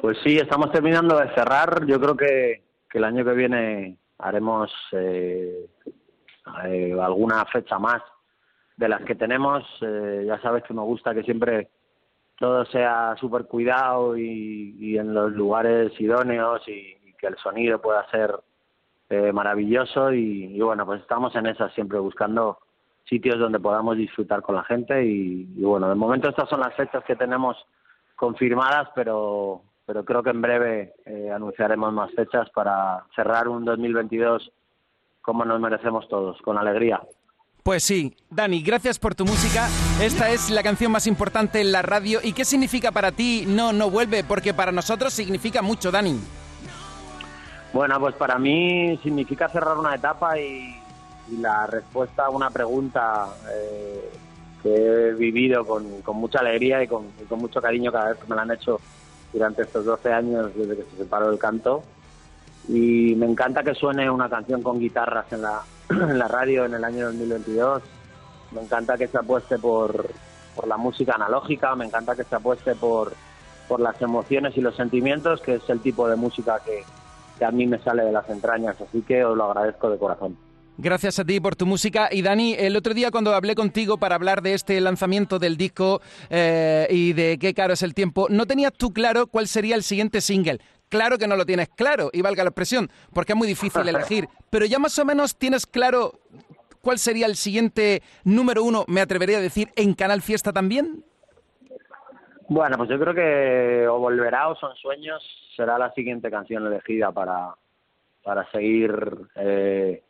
Pues 0.00 0.16
sí, 0.24 0.38
estamos 0.38 0.72
terminando 0.72 1.18
de 1.18 1.34
cerrar. 1.34 1.84
Yo 1.86 2.00
creo 2.00 2.16
que, 2.16 2.64
el 2.94 3.04
año 3.04 3.24
que 3.24 3.32
viene 3.32 3.98
haremos 4.18 4.70
eh, 4.92 5.66
eh, 6.64 6.96
alguna 6.98 7.44
fecha 7.46 7.78
más 7.78 8.00
de 8.78 8.88
las 8.88 9.02
que 9.02 9.16
tenemos. 9.16 9.64
Eh, 9.82 10.24
ya 10.26 10.40
sabes 10.40 10.64
que 10.64 10.72
me 10.72 10.82
gusta 10.82 11.12
que 11.12 11.24
siempre 11.24 11.68
todo 12.38 12.64
sea 12.66 13.16
súper 13.18 13.46
cuidado 13.46 14.16
y, 14.16 14.96
en 14.98 15.14
los 15.14 15.32
lugares 15.32 15.92
idóneos 16.00 16.66
y, 16.68 16.96
que 17.18 17.26
el 17.28 17.36
sonido 17.38 17.80
pueda 17.80 18.08
ser 18.10 18.34
eh, 19.08 19.32
maravilloso 19.32 20.12
y, 20.12 20.60
bueno, 20.60 20.84
pues 20.84 21.00
estamos 21.00 21.34
en 21.36 21.46
esas 21.46 21.72
siempre 21.72 21.98
buscando 21.98 22.58
sitios 23.08 23.38
donde 23.38 23.60
podamos 23.60 23.96
disfrutar 23.96 24.42
con 24.42 24.56
la 24.56 24.64
gente 24.64 25.04
y, 25.04 25.48
y 25.56 25.62
bueno, 25.62 25.88
de 25.88 25.94
momento 25.94 26.28
estas 26.28 26.48
son 26.48 26.60
las 26.60 26.74
fechas 26.74 27.04
que 27.04 27.16
tenemos 27.16 27.56
confirmadas, 28.16 28.88
pero 28.94 29.62
pero 29.86 30.04
creo 30.04 30.22
que 30.22 30.30
en 30.30 30.42
breve 30.42 30.94
eh, 31.04 31.30
anunciaremos 31.30 31.92
más 31.92 32.10
fechas 32.12 32.48
para 32.50 33.04
cerrar 33.14 33.48
un 33.48 33.64
2022 33.64 34.50
como 35.20 35.44
nos 35.44 35.60
merecemos 35.60 36.06
todos, 36.08 36.40
con 36.42 36.58
alegría. 36.58 37.00
Pues 37.64 37.82
sí, 37.82 38.14
Dani, 38.28 38.62
gracias 38.62 38.98
por 38.98 39.14
tu 39.14 39.24
música. 39.24 39.68
Esta 39.98 40.28
es 40.28 40.50
la 40.50 40.62
canción 40.62 40.92
más 40.92 41.06
importante 41.06 41.62
en 41.62 41.72
la 41.72 41.80
radio. 41.80 42.20
¿Y 42.22 42.34
qué 42.34 42.44
significa 42.44 42.92
para 42.92 43.10
ti 43.10 43.46
No, 43.48 43.72
no 43.72 43.88
vuelve? 43.88 44.22
Porque 44.22 44.52
para 44.52 44.70
nosotros 44.70 45.14
significa 45.14 45.62
mucho, 45.62 45.90
Dani. 45.90 46.20
Bueno, 47.72 47.98
pues 47.98 48.14
para 48.16 48.38
mí 48.38 49.00
significa 49.02 49.48
cerrar 49.48 49.78
una 49.78 49.94
etapa 49.94 50.38
y, 50.38 50.78
la 51.40 51.66
respuesta 51.66 52.26
a 52.26 52.28
una 52.28 52.50
pregunta 52.50 53.28
eh, 53.50 54.10
que 54.62 54.74
he 54.74 55.14
vivido 55.14 55.64
con, 55.64 56.02
con 56.02 56.18
mucha 56.18 56.40
alegría 56.40 56.82
y 56.82 56.86
con, 56.86 57.06
con 57.26 57.38
mucho 57.38 57.62
cariño 57.62 57.90
cada 57.90 58.10
vez 58.10 58.18
que 58.18 58.28
me 58.28 58.36
la 58.36 58.42
han 58.42 58.50
hecho 58.50 58.78
durante 59.32 59.62
estos 59.62 59.86
12 59.86 60.12
años 60.12 60.54
desde 60.54 60.76
que 60.76 60.82
se 60.82 60.98
separó 60.98 61.30
el 61.30 61.38
canto. 61.38 61.82
Y 62.68 63.14
me 63.14 63.24
encanta 63.24 63.62
que 63.62 63.74
suene 63.74 64.10
una 64.10 64.28
canción 64.28 64.62
con 64.62 64.78
guitarras 64.78 65.32
en 65.32 65.40
la, 65.40 65.62
en 65.90 66.18
la 66.18 66.28
radio 66.28 66.64
en 66.64 66.74
el 66.74 66.84
año 66.84 67.06
2022. 67.06 67.82
Me 68.52 68.62
encanta 68.62 68.96
que 68.96 69.08
se 69.08 69.18
apueste 69.18 69.58
por, 69.58 70.10
por 70.54 70.68
la 70.68 70.76
música 70.76 71.14
analógica, 71.14 71.74
me 71.74 71.86
encanta 71.86 72.14
que 72.14 72.24
se 72.24 72.34
apueste 72.34 72.74
por, 72.74 73.12
por 73.68 73.80
las 73.80 74.00
emociones 74.00 74.56
y 74.56 74.60
los 74.60 74.76
sentimientos, 74.76 75.40
que 75.40 75.54
es 75.54 75.68
el 75.68 75.80
tipo 75.80 76.08
de 76.08 76.16
música 76.16 76.60
que, 76.64 76.84
que 77.38 77.44
a 77.44 77.50
mí 77.50 77.66
me 77.66 77.78
sale 77.78 78.04
de 78.04 78.12
las 78.12 78.28
entrañas. 78.28 78.76
Así 78.80 79.02
que 79.02 79.24
os 79.24 79.36
lo 79.36 79.44
agradezco 79.44 79.90
de 79.90 79.98
corazón. 79.98 80.36
Gracias 80.76 81.20
a 81.20 81.24
ti 81.24 81.38
por 81.38 81.54
tu 81.54 81.66
música. 81.66 82.08
Y 82.10 82.22
Dani, 82.22 82.54
el 82.54 82.76
otro 82.76 82.94
día 82.94 83.12
cuando 83.12 83.32
hablé 83.32 83.54
contigo 83.54 83.96
para 83.96 84.16
hablar 84.16 84.42
de 84.42 84.54
este 84.54 84.80
lanzamiento 84.80 85.38
del 85.38 85.56
disco 85.56 86.00
eh, 86.30 86.88
y 86.90 87.12
de 87.12 87.38
qué 87.38 87.54
caro 87.54 87.74
es 87.74 87.82
el 87.82 87.94
tiempo, 87.94 88.26
no 88.28 88.46
tenías 88.46 88.72
tú 88.72 88.92
claro 88.92 89.28
cuál 89.28 89.46
sería 89.46 89.76
el 89.76 89.84
siguiente 89.84 90.20
single. 90.20 90.58
Claro 90.94 91.18
que 91.18 91.26
no 91.26 91.34
lo 91.34 91.44
tienes 91.44 91.70
claro, 91.70 92.08
y 92.12 92.22
valga 92.22 92.44
la 92.44 92.50
expresión, 92.50 92.88
porque 93.12 93.32
es 93.32 93.36
muy 93.36 93.48
difícil 93.48 93.88
elegir. 93.88 94.28
Pero 94.50 94.64
ya 94.64 94.78
más 94.78 94.96
o 95.00 95.04
menos 95.04 95.36
tienes 95.36 95.66
claro 95.66 96.12
cuál 96.82 96.98
sería 96.98 97.26
el 97.26 97.34
siguiente 97.34 98.00
número 98.22 98.62
uno, 98.62 98.84
me 98.86 99.00
atrevería 99.00 99.38
a 99.38 99.40
decir, 99.40 99.70
en 99.74 99.94
Canal 99.94 100.22
Fiesta 100.22 100.52
también. 100.52 101.04
Bueno, 102.48 102.76
pues 102.76 102.88
yo 102.90 103.00
creo 103.00 103.12
que 103.12 103.88
O 103.88 103.98
Volverá 103.98 104.46
o 104.46 104.54
Son 104.54 104.72
Sueños 104.76 105.20
será 105.56 105.78
la 105.78 105.92
siguiente 105.94 106.30
canción 106.30 106.64
elegida 106.64 107.10
para, 107.10 107.56
para 108.22 108.48
seguir 108.52 108.94
eh, 109.34 110.00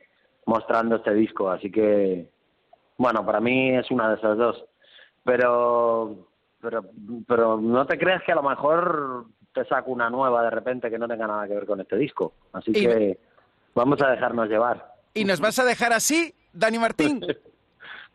mostrando 0.45 0.97
este 0.97 1.15
disco. 1.15 1.51
Así 1.51 1.71
que, 1.71 2.29
bueno, 2.99 3.25
para 3.25 3.41
mí 3.41 3.75
es 3.75 3.91
una 3.91 4.11
de 4.11 4.17
esas 4.17 4.37
dos. 4.37 4.63
Pero, 5.25 6.29
pero, 6.61 6.85
pero 7.27 7.57
no 7.57 7.87
te 7.87 7.97
creas 7.97 8.23
que 8.25 8.33
a 8.33 8.37
lo 8.37 8.43
mejor 8.43 9.29
te 9.55 9.65
saco 9.65 9.91
una 9.93 10.11
nueva 10.11 10.43
de 10.43 10.51
repente 10.51 10.91
que 10.91 10.99
no 10.99 11.09
tenga 11.09 11.27
nada 11.27 11.47
que 11.47 11.55
ver 11.55 11.65
con 11.67 11.81
este 11.81 11.97
disco. 11.97 12.33
Así 12.53 12.73
Y- 12.75 12.87
que 12.87 13.19
vamos 13.75 14.03
a 14.03 14.09
dejarnos 14.11 14.49
llevar. 14.49 14.93
¿Y 15.15 15.25
nos 15.25 15.41
vas 15.41 15.59
a 15.61 15.65
dejar 15.65 15.93
así, 15.93 16.35
Dani 16.53 16.79
Martín? 16.79 17.21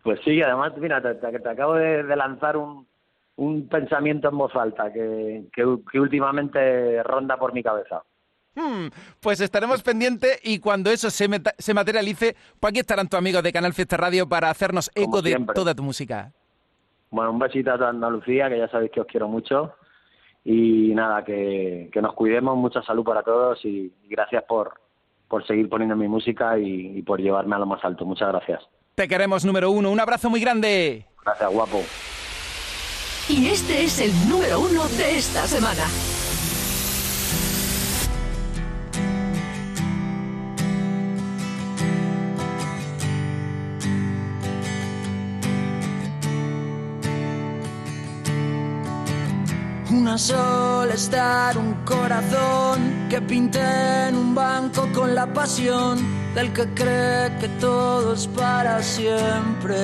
Pues 0.02 0.18
sí, 0.24 0.42
además, 0.42 0.72
mira, 0.78 1.02
te, 1.02 1.14
te- 1.16 1.40
te 1.40 1.50
acabo 1.50 1.74
de, 1.74 2.04
de 2.04 2.16
lanzar 2.16 2.56
un, 2.56 2.88
un 3.36 3.68
pensamiento 3.68 4.30
en 4.30 4.38
voz 4.38 4.56
alta 4.56 4.94
que, 4.94 5.44
que, 5.54 5.78
que 5.92 6.00
últimamente 6.00 7.04
ronda 7.04 7.36
por 7.38 7.52
mi 7.54 7.62
cabeza. 7.62 8.02
Hmm, 8.56 8.88
pues 9.20 9.42
estaremos 9.42 9.84
pendientes 9.84 10.40
y 10.42 10.60
cuando 10.60 10.90
eso 10.90 11.10
se, 11.10 11.28
meta- 11.28 11.54
se 11.58 11.74
materialice, 11.74 12.38
pues 12.62 12.72
aquí 12.72 12.80
estarán 12.80 13.10
tus 13.10 13.18
amigos 13.20 13.44
de 13.44 13.52
Canal 13.52 13.74
Fiesta 13.74 13.98
Radio 13.98 14.28
para 14.30 14.50
hacernos 14.50 14.90
eco 14.96 15.22
de 15.22 15.36
toda 15.54 15.76
tu 15.76 15.84
música. 15.84 16.32
Bueno, 17.12 17.32
un 17.32 17.40
besito 17.40 17.70
a 17.74 17.78
toda 17.78 17.90
Andalucía, 17.90 18.48
que 18.48 18.58
ya 18.58 18.70
sabéis 18.70 18.92
que 18.92 19.02
os 19.02 19.08
quiero 19.08 19.28
mucho. 19.28 19.74
Y 20.52 20.96
nada, 20.96 21.24
que, 21.24 21.92
que 21.94 22.02
nos 22.02 22.16
cuidemos, 22.16 22.58
mucha 22.58 22.82
salud 22.82 23.04
para 23.04 23.22
todos 23.22 23.64
y, 23.64 23.94
gracias 24.10 24.44
por, 24.46 24.82
por 25.28 25.46
seguir 25.46 25.70
poniendo 25.70 25.96
mi 25.96 26.08
música 26.08 26.58
y, 26.58 26.98
y 26.98 27.04
por 27.04 27.22
llevarme 27.22 27.56
a 27.56 27.60
lo 27.60 27.68
más 27.68 27.86
alto. 27.86 28.04
Muchas 28.04 28.30
gracias. 28.30 28.68
Te 28.96 29.08
queremos 29.08 29.46
número 29.46 29.70
uno. 29.70 29.92
Un 29.92 30.00
abrazo 30.00 30.28
muy 30.28 30.42
grande. 30.42 31.06
Gracias, 31.24 31.52
guapo. 31.52 31.82
Y 33.30 33.46
este 33.50 33.84
es 33.84 34.02
el 34.02 34.12
número 34.28 34.60
uno 34.62 34.88
de 34.98 35.20
esta 35.20 35.46
semana. 35.46 35.84
Una 50.10 50.18
sola 50.18 50.96
estar, 50.96 51.56
un 51.56 51.86
corazón 51.86 53.06
que 53.12 53.22
pinté 53.22 54.08
en 54.08 54.16
un 54.16 54.34
banco 54.34 54.90
con 54.92 55.14
la 55.14 55.32
pasión 55.32 56.00
del 56.34 56.52
que 56.52 56.66
cree 56.74 57.38
que 57.38 57.48
todo 57.60 58.16
es 58.16 58.26
para 58.26 58.82
siempre. 58.82 59.78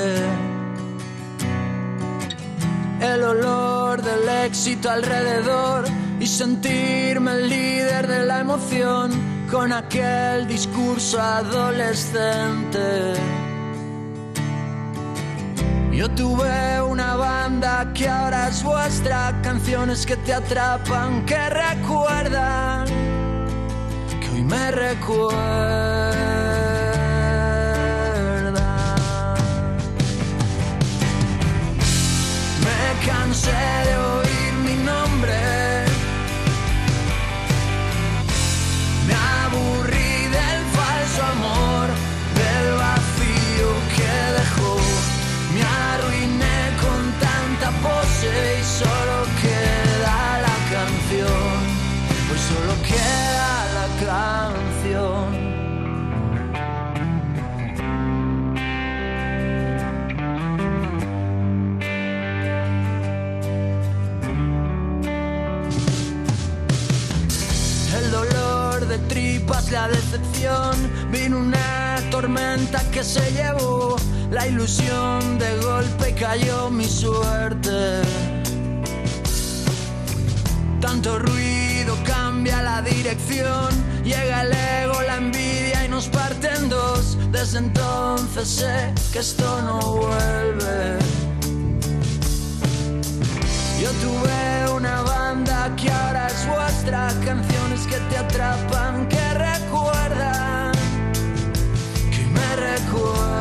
El 3.00 3.22
olor 3.22 4.02
del 4.02 4.28
éxito 4.48 4.90
alrededor 4.90 5.86
y 6.20 6.26
sentirme 6.26 7.34
el 7.34 7.48
líder 7.48 8.08
de 8.08 8.26
la 8.26 8.40
emoción 8.40 9.12
con 9.52 9.72
aquel 9.72 10.48
discurso 10.48 11.22
adolescente. 11.22 13.14
Yo 15.96 16.10
tuve 16.10 16.82
una 16.82 17.16
banda 17.16 17.93
que 17.93 18.10
ahora 18.10 18.50
es 18.50 18.62
vuestra, 18.62 19.34
canciones 19.41 20.06
que 20.06 20.18
te 20.18 20.34
atrapan, 20.34 21.26
que 21.26 21.50
recuerdan, 21.50 22.86
que 24.20 24.30
hoy 24.30 24.43
me 24.43 24.72
recuerdan. 24.72 26.25
Tanto 81.06 81.20
ruido 81.20 81.95
cambia 82.03 82.64
la 82.64 82.82
dirección, 82.82 83.70
llega 84.03 84.41
el 84.41 84.51
ego, 84.51 84.99
la 85.03 85.18
envidia 85.18 85.86
y 85.86 85.88
nos 85.88 86.08
parte 86.08 86.49
en 86.51 86.68
dos. 86.68 87.16
Desde 87.32 87.60
entonces 87.60 88.47
sé 88.47 88.91
que 89.14 89.20
esto 89.20 89.62
no 89.62 89.80
vuelve. 89.97 90.97
Yo 93.80 93.91
tuve 94.01 94.74
una 94.76 95.01
banda 95.01 95.76
que 95.76 95.91
ahora 95.91 96.26
es 96.26 96.47
vuestra, 96.47 97.10
canciones 97.24 97.82
que 97.86 97.97
te 98.10 98.18
atrapan, 98.18 99.08
que 99.08 99.34
recuerdan, 99.36 100.72
que 102.10 102.26
me 102.34 102.56
recuerdan. 102.56 103.35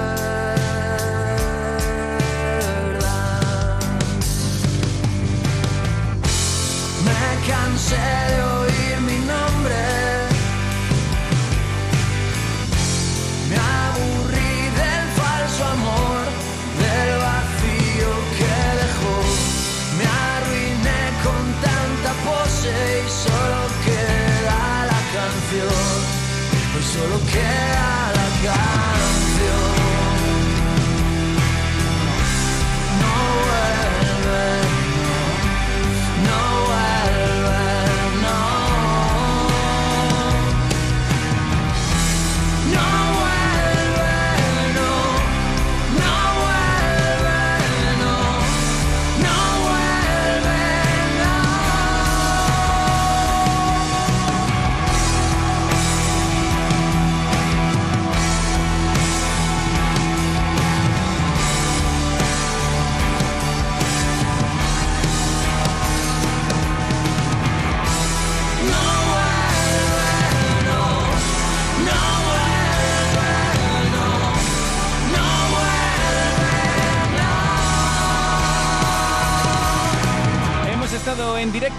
De 7.94 8.42
oír 8.58 8.96
mi 9.08 9.18
nombre, 9.32 9.80
me 13.50 13.56
aburrí 13.56 14.54
del 14.80 15.06
falso 15.20 15.62
amor, 15.76 16.22
del 16.82 17.10
vacío 17.28 18.10
que 18.38 18.54
dejó. 18.82 19.16
Me 19.98 20.06
arruiné 20.32 21.02
con 21.24 21.42
tanta 21.66 22.10
pose 22.26 22.74
y 23.06 23.08
solo 23.24 23.60
queda 23.86 24.60
la 24.92 25.00
canción. 25.16 25.96
Hoy 26.74 26.84
solo 26.94 27.16
queda 27.32 27.83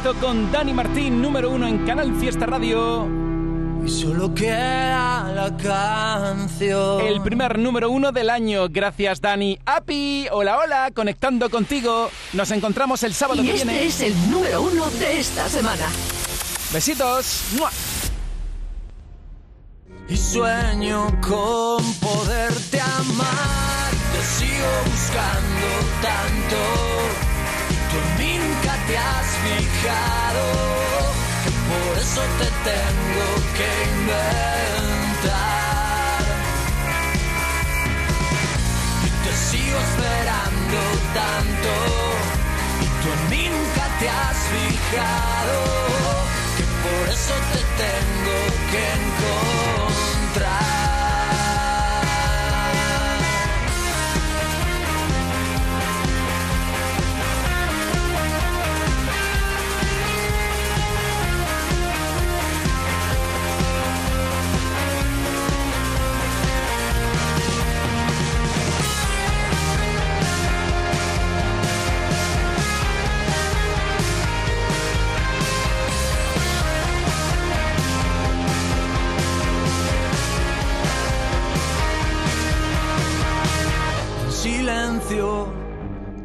directo 0.05 0.27
con 0.27 0.51
Dani 0.51 0.71
Martín, 0.71 1.19
número 1.19 1.49
uno 1.49 1.67
en 1.67 1.83
Canal 1.83 2.13
Fiesta 2.19 2.45
Radio. 2.45 3.07
Y 3.83 3.89
solo 3.89 4.33
queda 4.35 5.31
la 5.33 5.57
canción. 5.57 7.01
El 7.01 7.21
primer 7.23 7.57
número 7.57 7.89
uno 7.89 8.11
del 8.11 8.29
año. 8.29 8.67
Gracias, 8.69 9.19
Dani. 9.19 9.57
Api, 9.65 10.27
hola, 10.31 10.59
hola, 10.59 10.91
conectando 10.93 11.49
contigo. 11.49 12.11
Nos 12.33 12.51
encontramos 12.51 13.01
el 13.01 13.15
sábado 13.15 13.41
Y 13.41 13.47
que 13.47 13.53
este 13.55 13.65
viene. 13.67 13.85
es 13.85 14.01
el 14.01 14.31
número 14.31 14.61
uno 14.61 14.85
de 14.91 15.19
esta 15.19 15.49
semana. 15.49 15.87
Besitos. 16.71 17.41
¡Mua! 17.57 17.71
Y 20.07 20.17
sueño 20.17 21.07
con 21.21 21.83
poderte 21.95 22.79
amar. 22.79 23.91
Te 24.13 24.23
sigo 24.23 24.67
buscando 24.85 25.67
tanto. 26.01 27.24
Tú 27.95 28.01
en 28.01 28.17
mí 28.17 28.37
nunca 28.37 28.73
te 28.87 28.97
has 28.97 29.27
fijado. 29.45 30.43
Que 31.43 31.51
por 31.71 31.97
eso 31.97 32.21
te 32.39 32.47
tengo 32.69 33.27
que 33.57 33.69
inventar. 33.95 35.39
Y 39.05 39.09
te 39.23 39.31
sigo 39.47 39.77
esperando 39.79 40.79
tanto. 41.13 41.71
Y 42.81 42.87
tú 43.01 43.07
en 43.13 43.21
mí 43.29 43.43
nunca 43.49 43.85
te 43.99 44.07
has 44.09 44.37
fijado. 44.53 45.57
Que 46.57 46.65
por 46.83 47.03
eso 47.15 47.35
te 47.53 47.61
tengo 47.81 48.37
que 48.71 48.81
encontrar. 49.03 50.84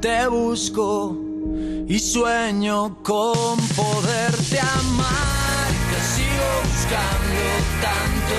Te 0.00 0.26
busco 0.28 1.14
y 1.86 1.98
sueño 1.98 2.96
con 3.02 3.58
poderte 3.76 4.58
amar. 4.58 5.68
Te 5.90 6.00
sigo 6.14 6.48
buscando 6.64 7.42
tanto 7.84 8.38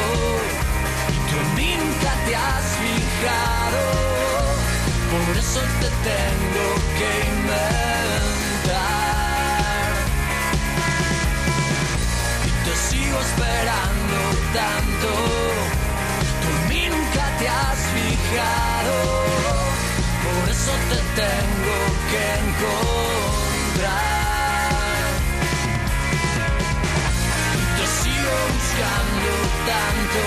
y 1.09 1.17
tú 1.29 1.35
en 1.41 1.49
mí 1.55 1.71
nunca 1.77 2.11
te 2.25 2.33
has 2.35 2.65
fijado. 2.81 3.81
Por 5.11 5.37
eso 5.37 5.61
te 5.79 5.89
tengo 6.09 6.65
que 6.97 7.09
inventar. 7.37 8.71
Y 12.47 12.51
te 12.65 12.73
sigo 12.89 13.17
esperando 13.19 14.17
tanto. 14.57 15.09
Tú 16.41 16.47
en 16.49 16.63
mí 16.69 16.83
nunca 16.89 17.23
te 17.37 17.45
has 17.47 17.79
fijado. 17.93 19.60
Por 20.39 20.49
eso 20.49 20.71
te 20.89 20.99
tengo 21.21 21.77
que 22.11 22.23
encontrar. 22.43 23.91
Te 27.77 27.85
sigo 27.99 28.35
buscando 28.55 29.31
tanto. 29.71 30.21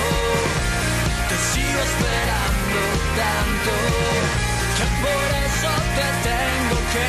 Te 1.28 1.36
sigo 1.52 1.80
esperando 1.90 2.80
tanto. 3.22 3.72
Que 4.76 4.86
por 5.04 5.26
eso 5.46 5.70
te 5.96 6.06
tengo 6.28 6.76
que 6.92 7.08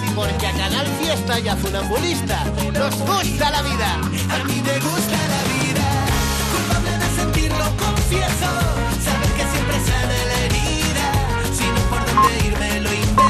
porque 0.15 0.47
a 0.47 0.51
Canal 0.51 0.87
Fiesta 0.99 1.39
y 1.39 1.47
a 1.47 1.55
Funambulista 1.55 2.43
nos 2.73 2.95
gusta 2.99 3.51
la 3.51 3.61
vida. 3.61 3.95
A 3.95 4.43
mí 4.43 4.61
me 4.65 4.79
gusta 4.79 5.17
la 5.33 5.41
vida, 5.53 5.85
culpable 6.51 6.97
de 6.97 7.15
sentirlo, 7.15 7.65
confieso. 7.77 8.49
Saber 9.03 9.31
que 9.37 9.45
siempre 9.51 9.77
sale 9.85 10.25
la 10.25 10.37
herida, 10.45 11.05
si 11.53 11.65
no 11.65 11.81
por 11.89 12.05
dónde 12.05 12.47
irme 12.47 12.81
lo 12.81 12.93
invito. 12.93 13.20